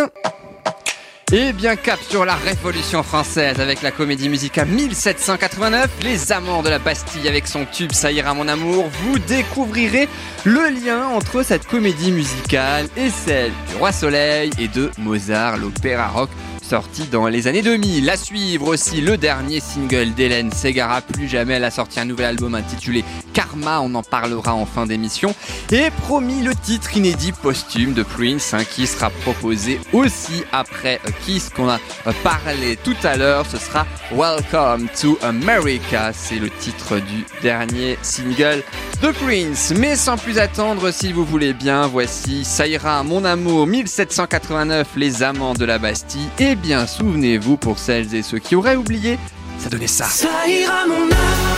[1.33, 6.69] et bien cap sur la Révolution française avec la comédie musicale 1789, Les Amants de
[6.69, 10.09] la Bastille avec son tube Ça ira mon amour, vous découvrirez
[10.45, 16.09] le lien entre cette comédie musicale et celle du Roi Soleil et de Mozart, l'opéra
[16.09, 16.31] rock
[16.71, 18.09] sorti dans les années 2000.
[18.09, 22.27] À suivre aussi le dernier single d'Hélène Segara, Plus jamais elle a sorti un nouvel
[22.27, 25.35] album intitulé Karma, on en parlera en fin d'émission.
[25.73, 31.49] Et promis le titre inédit posthume de Prince hein, qui sera proposé aussi après Kiss
[31.49, 31.81] qu'on a
[32.23, 33.47] parlé tout à l'heure.
[33.47, 38.63] Ce sera Welcome to America, c'est le titre du dernier single
[39.03, 39.73] de Prince.
[39.77, 45.23] Mais sans plus attendre, si vous voulez bien, voici Ça ira mon amour 1789, les
[45.25, 46.29] amants de la Bastille.
[46.39, 49.19] Et bien, souvenez-vous pour celles et ceux qui auraient oublié,
[49.59, 50.07] ça donnait ça.
[50.07, 51.50] Ça ira mon amour,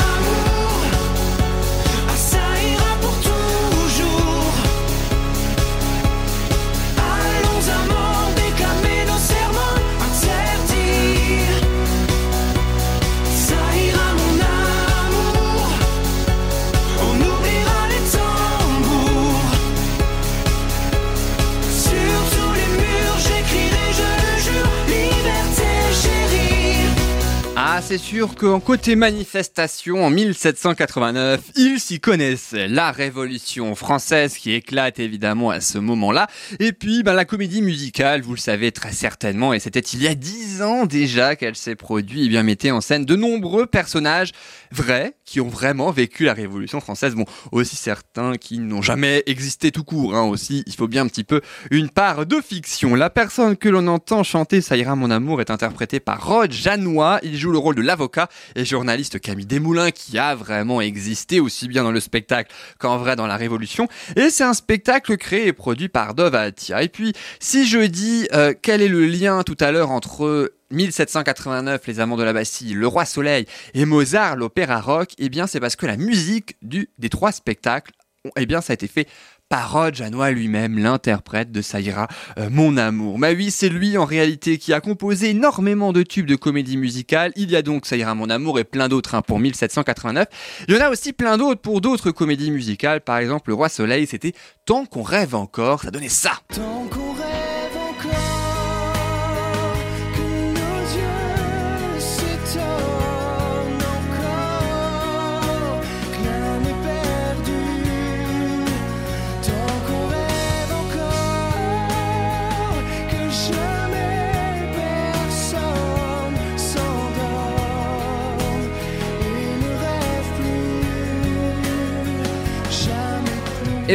[27.93, 32.67] c'est sûr qu'en côté manifestation, en 1789, ils s'y connaissaient.
[32.67, 36.27] La révolution française qui éclate évidemment à ce moment-là.
[36.59, 40.09] Et puis, ben, la comédie musicale, vous le savez très certainement, et c'était il y
[40.09, 44.33] a dix ans déjà qu'elle s'est produite, et bien mettait en scène de nombreux personnages
[44.71, 47.15] vrais, qui ont vraiment vécu la révolution française.
[47.15, 51.09] Bon, aussi certains qui n'ont jamais existé tout court, hein, aussi, il faut bien un
[51.09, 52.95] petit peu une part de fiction.
[52.95, 57.19] La personne que l'on entend chanter Ça ira mon amour est interprétée par Rod Janois.
[57.23, 61.69] Il joue le rôle de l'avocat et journaliste Camille Desmoulins qui a vraiment existé aussi
[61.69, 63.89] bien dans le spectacle qu'en vrai dans la Révolution.
[64.17, 66.83] Et c'est un spectacle créé et produit par Dove Atia.
[66.83, 71.87] Et puis, si je dis euh, quel est le lien tout à l'heure entre 1789,
[71.87, 75.61] Les Amants de la Bastille, Le Roi Soleil et Mozart, l'opéra rock, eh bien c'est
[75.61, 77.93] parce que la musique du, des trois spectacles,
[78.37, 79.09] eh bien ça a été fait
[79.53, 83.19] par Rod Janois lui-même, l'interprète de Saïra, euh, Mon Amour.
[83.19, 87.33] Mais oui, c'est lui en réalité qui a composé énormément de tubes de comédie musicale.
[87.37, 90.27] Il y a donc Saïra Mon Amour et plein d'autres hein, pour 1789.
[90.69, 93.03] Il y en a aussi plein d'autres pour d'autres comédies musicales.
[93.03, 94.33] Par exemple, Le Roi Soleil, c'était
[94.65, 96.33] Tant qu'on rêve encore, ça donnait ça.
[96.49, 97.42] Tant qu'on rêve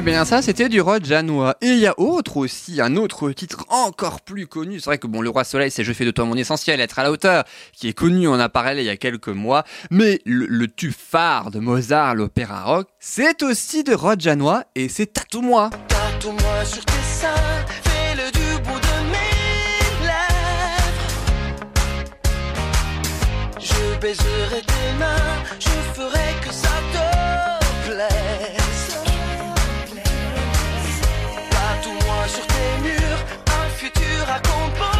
[0.02, 0.10] plus.
[0.10, 1.56] Eh bien ça c'était du Rod Janois.
[1.62, 4.80] Et il y a autre aussi, un autre titre encore plus connu.
[4.80, 7.00] C'est vrai que bon, Le Roi Soleil c'est Je fais de toi mon essentiel, être
[7.00, 7.44] à la hauteur,
[7.74, 9.64] qui est connu, on a parlé il y a quelques mois.
[9.92, 14.90] Mais le, le tube phare de Mozart, l'opéra rock, c'est aussi de Rod Janois et
[14.90, 15.70] c'est Tatoue-moi.
[15.88, 21.08] Tatoue-moi sur tes seins, fais-le du bout de mes lèvres.
[23.60, 28.77] Je baiserai tes mains, je ferai que ça te plaise.
[34.38, 34.97] accompagne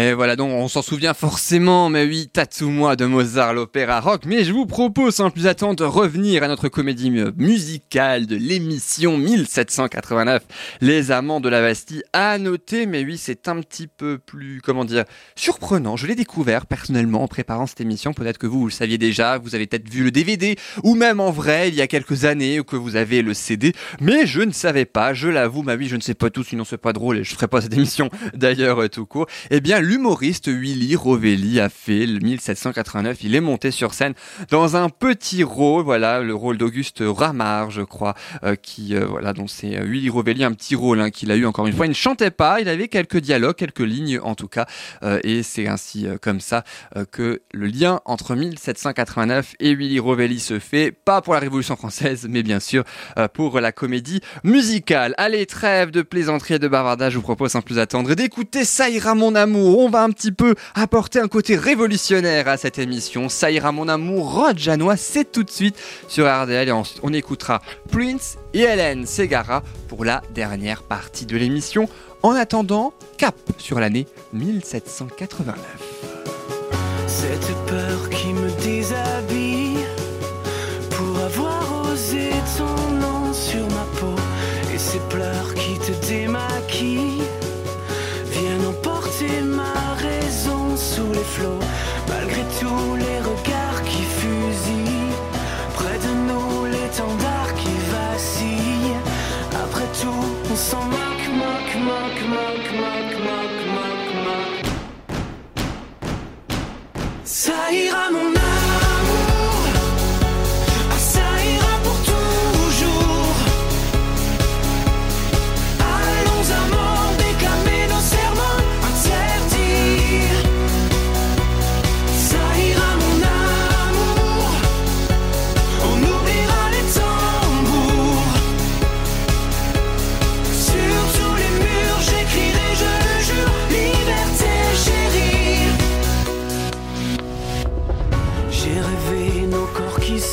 [0.00, 4.26] Et voilà, donc on s'en souvient forcément, mais oui, Tatsumoi de Mozart, l'opéra rock.
[4.26, 8.36] Mais je vous propose sans plus attendre de revenir à notre comédie mu- musicale de
[8.36, 10.44] l'émission 1789,
[10.82, 12.04] Les Amants de la Bastille.
[12.12, 15.02] À noter, mais oui, c'est un petit peu plus, comment dire,
[15.34, 15.96] surprenant.
[15.96, 18.12] Je l'ai découvert personnellement en préparant cette émission.
[18.12, 21.32] Peut-être que vous, le saviez déjà, vous avez peut-être vu le DVD, ou même en
[21.32, 23.72] vrai, il y a quelques années, ou que vous avez le CD.
[24.00, 26.62] Mais je ne savais pas, je l'avoue, ma oui, je ne sais pas tout, sinon
[26.64, 29.26] c'est pas drôle et je ferai pas cette émission d'ailleurs tout court.
[29.50, 34.12] Eh bien, l'humoriste Willy Rovelli a fait le 1789, il est monté sur scène
[34.50, 38.14] dans un petit rôle, voilà, le rôle d'Auguste Ramard, je crois,
[38.44, 41.46] euh, qui, euh, voilà, c'est euh, Willy Rovelli, un petit rôle hein, qu'il a eu
[41.46, 41.86] encore une fois.
[41.86, 44.66] Il ne chantait pas, il avait quelques dialogues, quelques lignes en tout cas,
[45.02, 46.64] euh, et c'est ainsi comme ça
[47.10, 52.26] que le lien entre 1789 et Willy Rovelli se fait, pas pour la Révolution française,
[52.28, 52.84] mais bien sûr
[53.32, 55.14] pour la comédie musicale.
[55.16, 58.90] Allez, trêve de plaisanterie et de bavardage, je vous propose sans plus attendre d'écouter Ça
[58.90, 59.67] ira mon amour.
[59.76, 63.28] On va un petit peu apporter un côté révolutionnaire à cette émission.
[63.28, 65.76] Ça ira mon amour, Rod Janois, c'est tout de suite
[66.08, 67.60] sur RDL et on écoutera
[67.90, 71.88] Prince et Hélène Segara pour la dernière partie de l'émission.
[72.22, 75.54] En attendant, cap sur l'année 1789.
[77.06, 78.07] Cette peur
[100.58, 104.66] s'en moque, moque, moque, moque, moque, moque, moque, moque.
[107.24, 108.37] Ça ira mon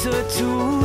[0.06, 0.85] isso tudo.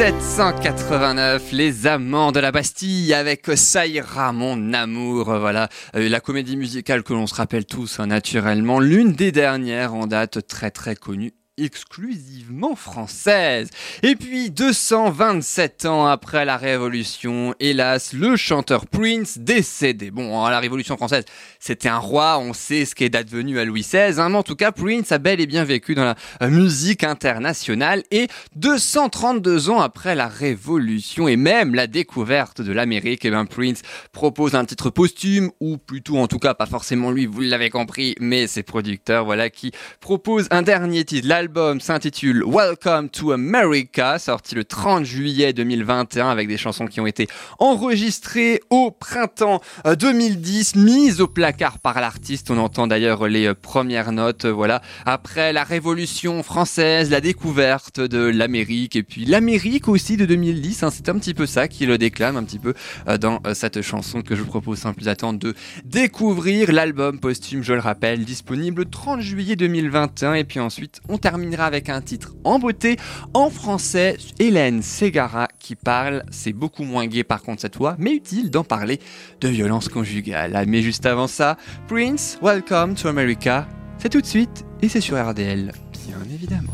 [0.00, 5.24] 1789, Les Amants de la Bastille avec Ça ira mon amour.
[5.24, 9.92] Voilà, Euh, la comédie musicale que l'on se rappelle tous hein, naturellement, l'une des dernières
[9.92, 13.70] en date très très connue exclusivement française.
[14.02, 20.10] Et puis 227 ans après la Révolution, hélas, le chanteur Prince décédé.
[20.10, 21.24] Bon, hein, la Révolution française,
[21.58, 24.42] c'était un roi, on sait ce qui est advenu à Louis XVI, hein, mais en
[24.42, 29.70] tout cas, Prince a bel et bien vécu dans la euh, musique internationale et 232
[29.70, 33.82] ans après la Révolution et même la découverte de l'Amérique, ben Prince
[34.12, 38.14] propose un titre posthume ou plutôt en tout cas pas forcément lui, vous l'avez compris,
[38.20, 41.28] mais ses producteurs, voilà, qui proposent un dernier titre.
[41.28, 41.49] L'album
[41.80, 47.26] s'intitule Welcome to America, sorti le 30 juillet 2021 avec des chansons qui ont été
[47.58, 52.50] enregistrées au printemps euh, 2010, mises au placard par l'artiste.
[52.50, 58.00] On entend d'ailleurs les euh, premières notes, euh, voilà, après la Révolution française, la découverte
[58.00, 60.82] de l'Amérique et puis l'Amérique aussi de 2010.
[60.82, 62.74] Hein, c'est un petit peu ça qui le déclame un petit peu
[63.08, 66.72] euh, dans euh, cette chanson que je vous propose sans plus attendre de découvrir.
[66.72, 71.64] L'album posthume, je le rappelle, disponible le 30 juillet 2021 et puis ensuite on terminera
[71.64, 72.96] avec un titre en beauté
[73.32, 74.16] en français.
[74.38, 78.64] Hélène Ségara qui parle, c'est beaucoup moins gai par contre cette fois, mais utile d'en
[78.64, 79.00] parler
[79.40, 80.52] de violence conjugale.
[80.54, 81.56] Ah, Mais juste avant ça,
[81.88, 83.66] Prince, Welcome to America,
[83.98, 85.72] c'est tout de suite et c'est sur RDL,
[86.06, 86.72] bien évidemment.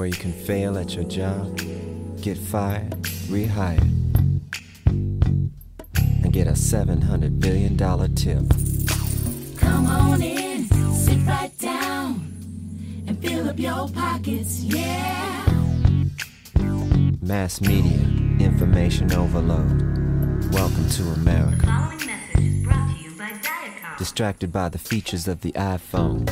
[0.00, 1.54] Where you can fail at your job,
[2.22, 2.90] get fired,
[3.28, 3.82] rehired,
[4.86, 7.76] and get a $700 billion
[8.14, 9.58] tip.
[9.58, 12.14] Come on in, sit right down,
[13.08, 15.44] and fill up your pockets, yeah.
[17.20, 17.98] Mass media,
[18.38, 19.82] information overload.
[20.54, 21.66] Welcome to America.
[21.66, 23.98] following message is brought to you by Diacom.
[23.98, 26.24] Distracted by the features of the iPhone,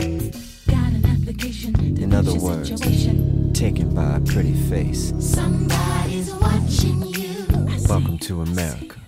[0.67, 2.71] Got an application In other words.
[2.71, 3.28] situation.
[3.59, 5.13] Taken by a pretty face.
[5.19, 7.45] Somebody's watching you.
[7.89, 9.01] Welcome to America.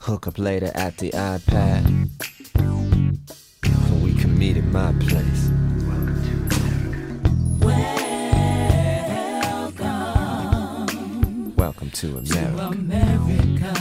[0.00, 2.08] Hook up later at the iPad.
[2.56, 5.50] Or We can meet at my place.
[7.60, 8.06] Welcome
[11.54, 12.56] Welcome to America.
[12.56, 13.74] Welcome to America.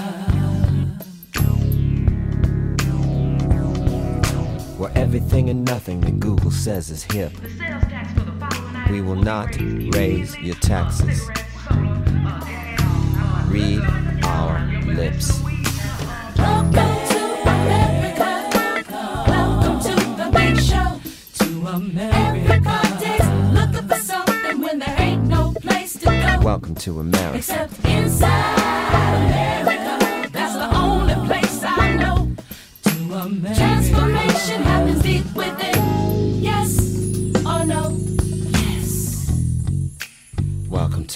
[4.78, 7.32] Where everything and nothing that Google says is hip.
[8.90, 9.56] We will not
[9.96, 11.28] raise your taxes.
[13.48, 13.82] Read
[14.24, 15.42] our lips.
[16.38, 18.30] Welcome to America.
[19.28, 21.00] Welcome to the big show.
[21.40, 22.54] To America.
[22.54, 26.40] Everybody's looking for something when there ain't no place to go.
[26.44, 27.38] Welcome to America.
[27.38, 29.75] Except inside America.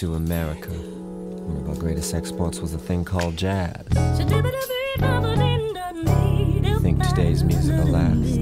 [0.00, 0.70] To America.
[0.70, 3.84] One of our greatest exports was a thing called jazz.
[6.80, 8.38] Think today's music will last.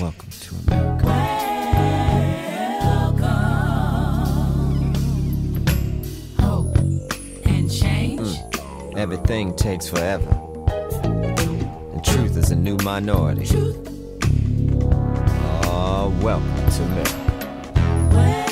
[0.00, 1.10] Welcome to America.
[6.38, 6.78] Hope
[7.46, 8.28] and change.
[8.96, 10.30] Everything takes forever.
[11.92, 13.46] And truth is a new minority.
[16.06, 18.45] Oh, welcome to America.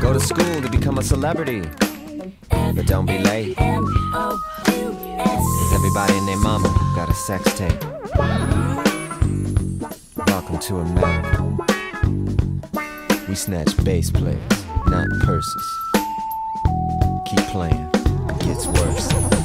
[0.00, 1.62] Go to school to become a celebrity.
[2.50, 3.58] But don't be late.
[5.72, 7.82] Everybody and their mama got a sex tape.
[10.26, 11.42] Welcome to America.
[13.28, 14.38] We snatch bass players,
[14.86, 15.66] not purses.
[17.26, 19.35] Keep playing, it gets worse.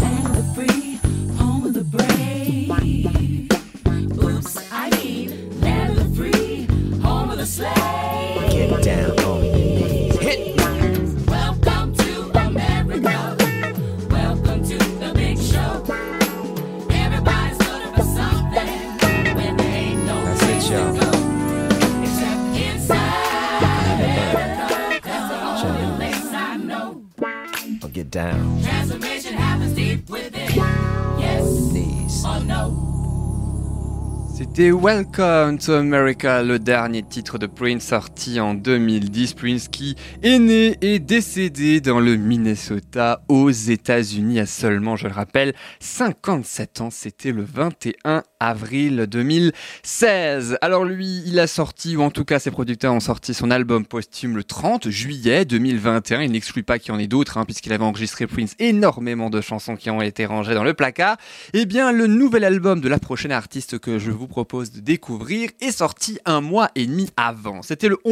[34.54, 37.94] C'était Welcome to America, le dernier titre de Prince
[38.40, 39.34] en 2010.
[39.34, 45.14] Prince qui est né et décédé dans le Minnesota aux États-Unis à seulement, je le
[45.14, 46.90] rappelle, 57 ans.
[46.92, 50.58] C'était le 21 avril 2016.
[50.62, 53.86] Alors lui, il a sorti, ou en tout cas ses producteurs ont sorti son album
[53.86, 56.22] posthume le 30 juillet 2021.
[56.22, 59.42] Il n'exclut pas qu'il y en ait d'autres, hein, puisqu'il avait enregistré Prince énormément de
[59.42, 61.18] chansons qui ont été rangées dans le placard.
[61.54, 65.50] Eh bien, le nouvel album de la prochaine artiste que je vous propose de découvrir
[65.60, 67.62] est sorti un mois et demi avant.
[67.62, 68.11] C'était le 11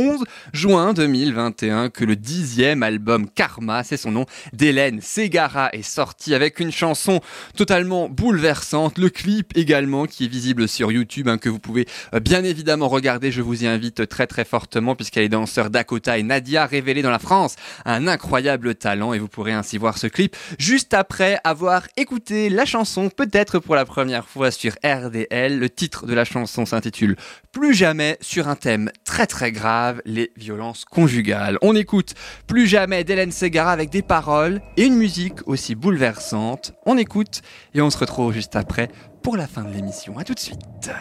[0.54, 6.60] juin 2021 que le dixième album Karma, c'est son nom, d'Hélène Segara est sorti avec
[6.60, 7.22] une chanson
[7.56, 8.97] totalement bouleversante.
[8.97, 12.88] Le clip également qui est visible sur YouTube, hein, que vous pouvez euh, bien évidemment
[12.88, 13.32] regarder.
[13.32, 17.12] Je vous y invite très très fortement puisqu'elle est danseur Dakota et Nadia révélée dans
[17.12, 21.88] la France un incroyable talent et vous pourrez ainsi voir ce clip juste après avoir
[21.97, 25.60] écouté la chanson peut-être pour la première fois sur RDL.
[25.60, 27.16] Le titre de la chanson s'intitule
[27.52, 31.57] Plus jamais sur un thème très très grave, les violences conjugales.
[31.61, 32.13] On écoute
[32.47, 36.73] Plus jamais d'Hélène Segara avec des paroles et une musique aussi bouleversante.
[36.85, 37.41] On écoute
[37.73, 38.89] et on se retrouve juste après
[39.21, 40.17] pour la fin de l'émission.
[40.17, 40.91] À tout de suite.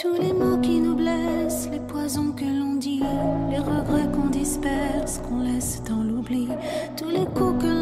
[0.00, 3.02] Tous les mots qui nous blessent, les poisons que l'on dit,
[3.50, 6.48] les regrets qu'on disperse, qu'on laisse dans l'oubli,
[6.96, 7.73] tous les coups que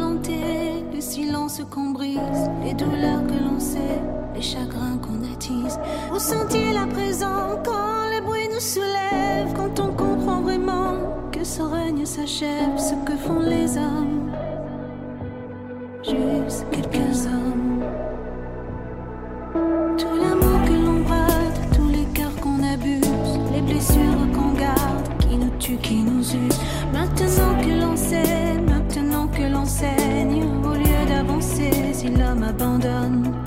[1.13, 2.17] silences qu'on brise,
[2.63, 4.01] les douleurs que l'on sait,
[4.33, 5.77] les chagrins qu'on attise.
[6.11, 10.97] Vous sentiez la présent quand les bruits nous soulèvent, quand on comprend vraiment
[11.31, 14.31] que ce règne s'achève, ce que font les hommes,
[16.03, 17.83] juste quelques hommes.
[19.99, 25.37] Tout l'amour que l'on brade, tous les cœurs qu'on abuse, les blessures qu'on garde, qui
[25.37, 26.61] nous tuent, qui nous usent.
[26.91, 30.52] Maintenant que l'on sait, maintenant que l'on saigne,
[32.03, 33.42] si l'homme abandonne,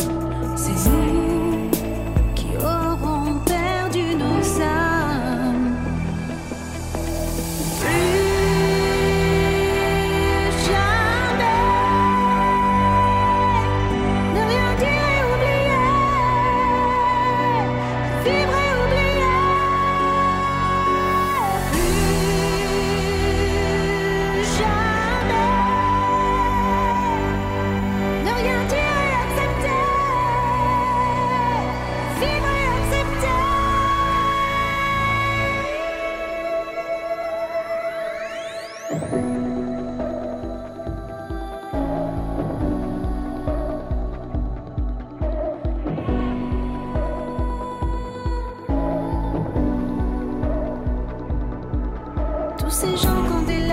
[52.76, 53.65] ces gens qu'on délaisse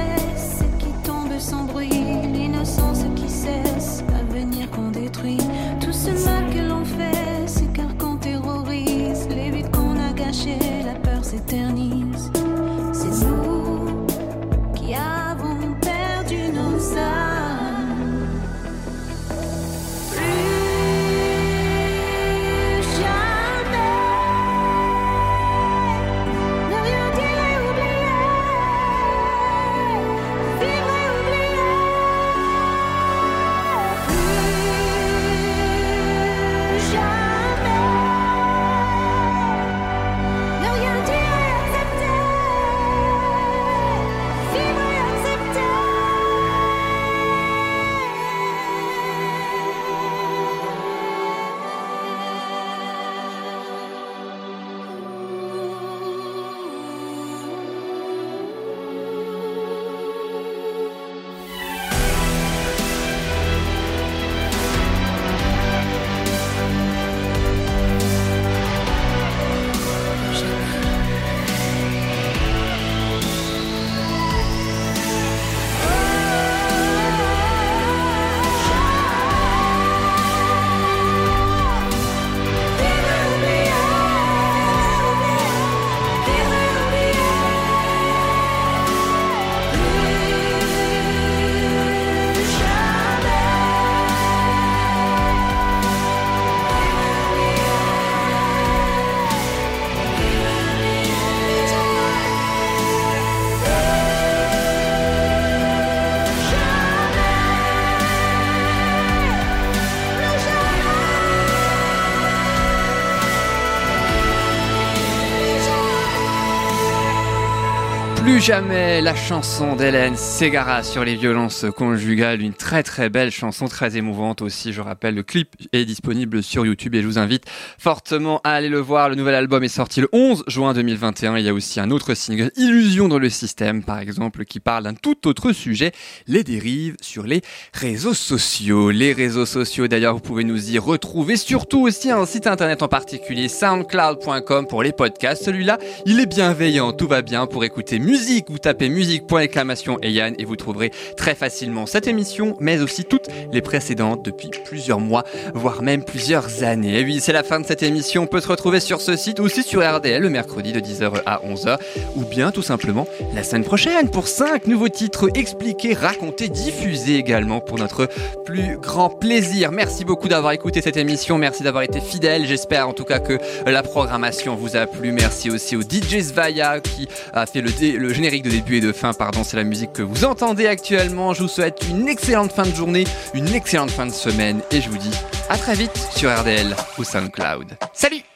[118.24, 123.68] Plus jamais la chanson d'Hélène Ségara sur les violences conjugales, une très très belle chanson,
[123.68, 124.72] très émouvante aussi.
[124.72, 127.44] Je rappelle, le clip est disponible sur YouTube et je vous invite
[127.78, 129.10] fortement à aller le voir.
[129.10, 131.38] Le nouvel album est sorti le 11 juin 2021.
[131.38, 134.86] Il y a aussi un autre single, Illusion dans le système, par exemple, qui parle
[134.86, 135.92] d'un tout autre sujet,
[136.26, 137.42] les dérives sur les
[137.74, 138.90] réseaux sociaux.
[138.92, 142.88] Les réseaux sociaux, d'ailleurs, vous pouvez nous y retrouver, surtout aussi un site internet en
[142.88, 145.44] particulier, soundcloud.com pour les podcasts.
[145.44, 148.46] Celui-là, il est bienveillant, tout va bien pour écouter musique.
[148.52, 153.26] Vous tapez musique.exclamation et Yann et vous trouverez très facilement cette émission, mais aussi toutes
[153.52, 155.24] les précédentes depuis plusieurs mois,
[155.56, 157.00] voire même plusieurs années.
[157.00, 158.24] Et oui, c'est la fin de cette émission.
[158.24, 161.24] On peut se retrouver sur ce site ou aussi sur RDL le mercredi de 10h
[161.26, 161.80] à 11h
[162.16, 167.62] ou bien tout simplement la semaine prochaine pour 5 nouveaux titres expliqués, racontés, diffusés également
[167.62, 168.08] pour notre
[168.46, 169.72] plus grand plaisir.
[169.72, 171.40] Merci beaucoup d'avoir écouté cette émission.
[171.40, 172.46] Merci d'avoir été fidèle.
[172.46, 175.12] J'espère en tout cas que la programmation vous a plu.
[175.12, 178.82] Merci aussi au DJ Svaya qui a fait le, dé- le générique de début et
[178.82, 179.14] de fin.
[179.14, 181.34] Pardon, c'est la musique que vous entendez actuellement.
[181.34, 184.90] Je vous souhaite une excellente fin de journée, une excellente fin de semaine et je
[184.90, 185.18] vous dis
[185.50, 187.78] à très vite sur RDL ou SoundCloud.
[187.94, 188.33] Salut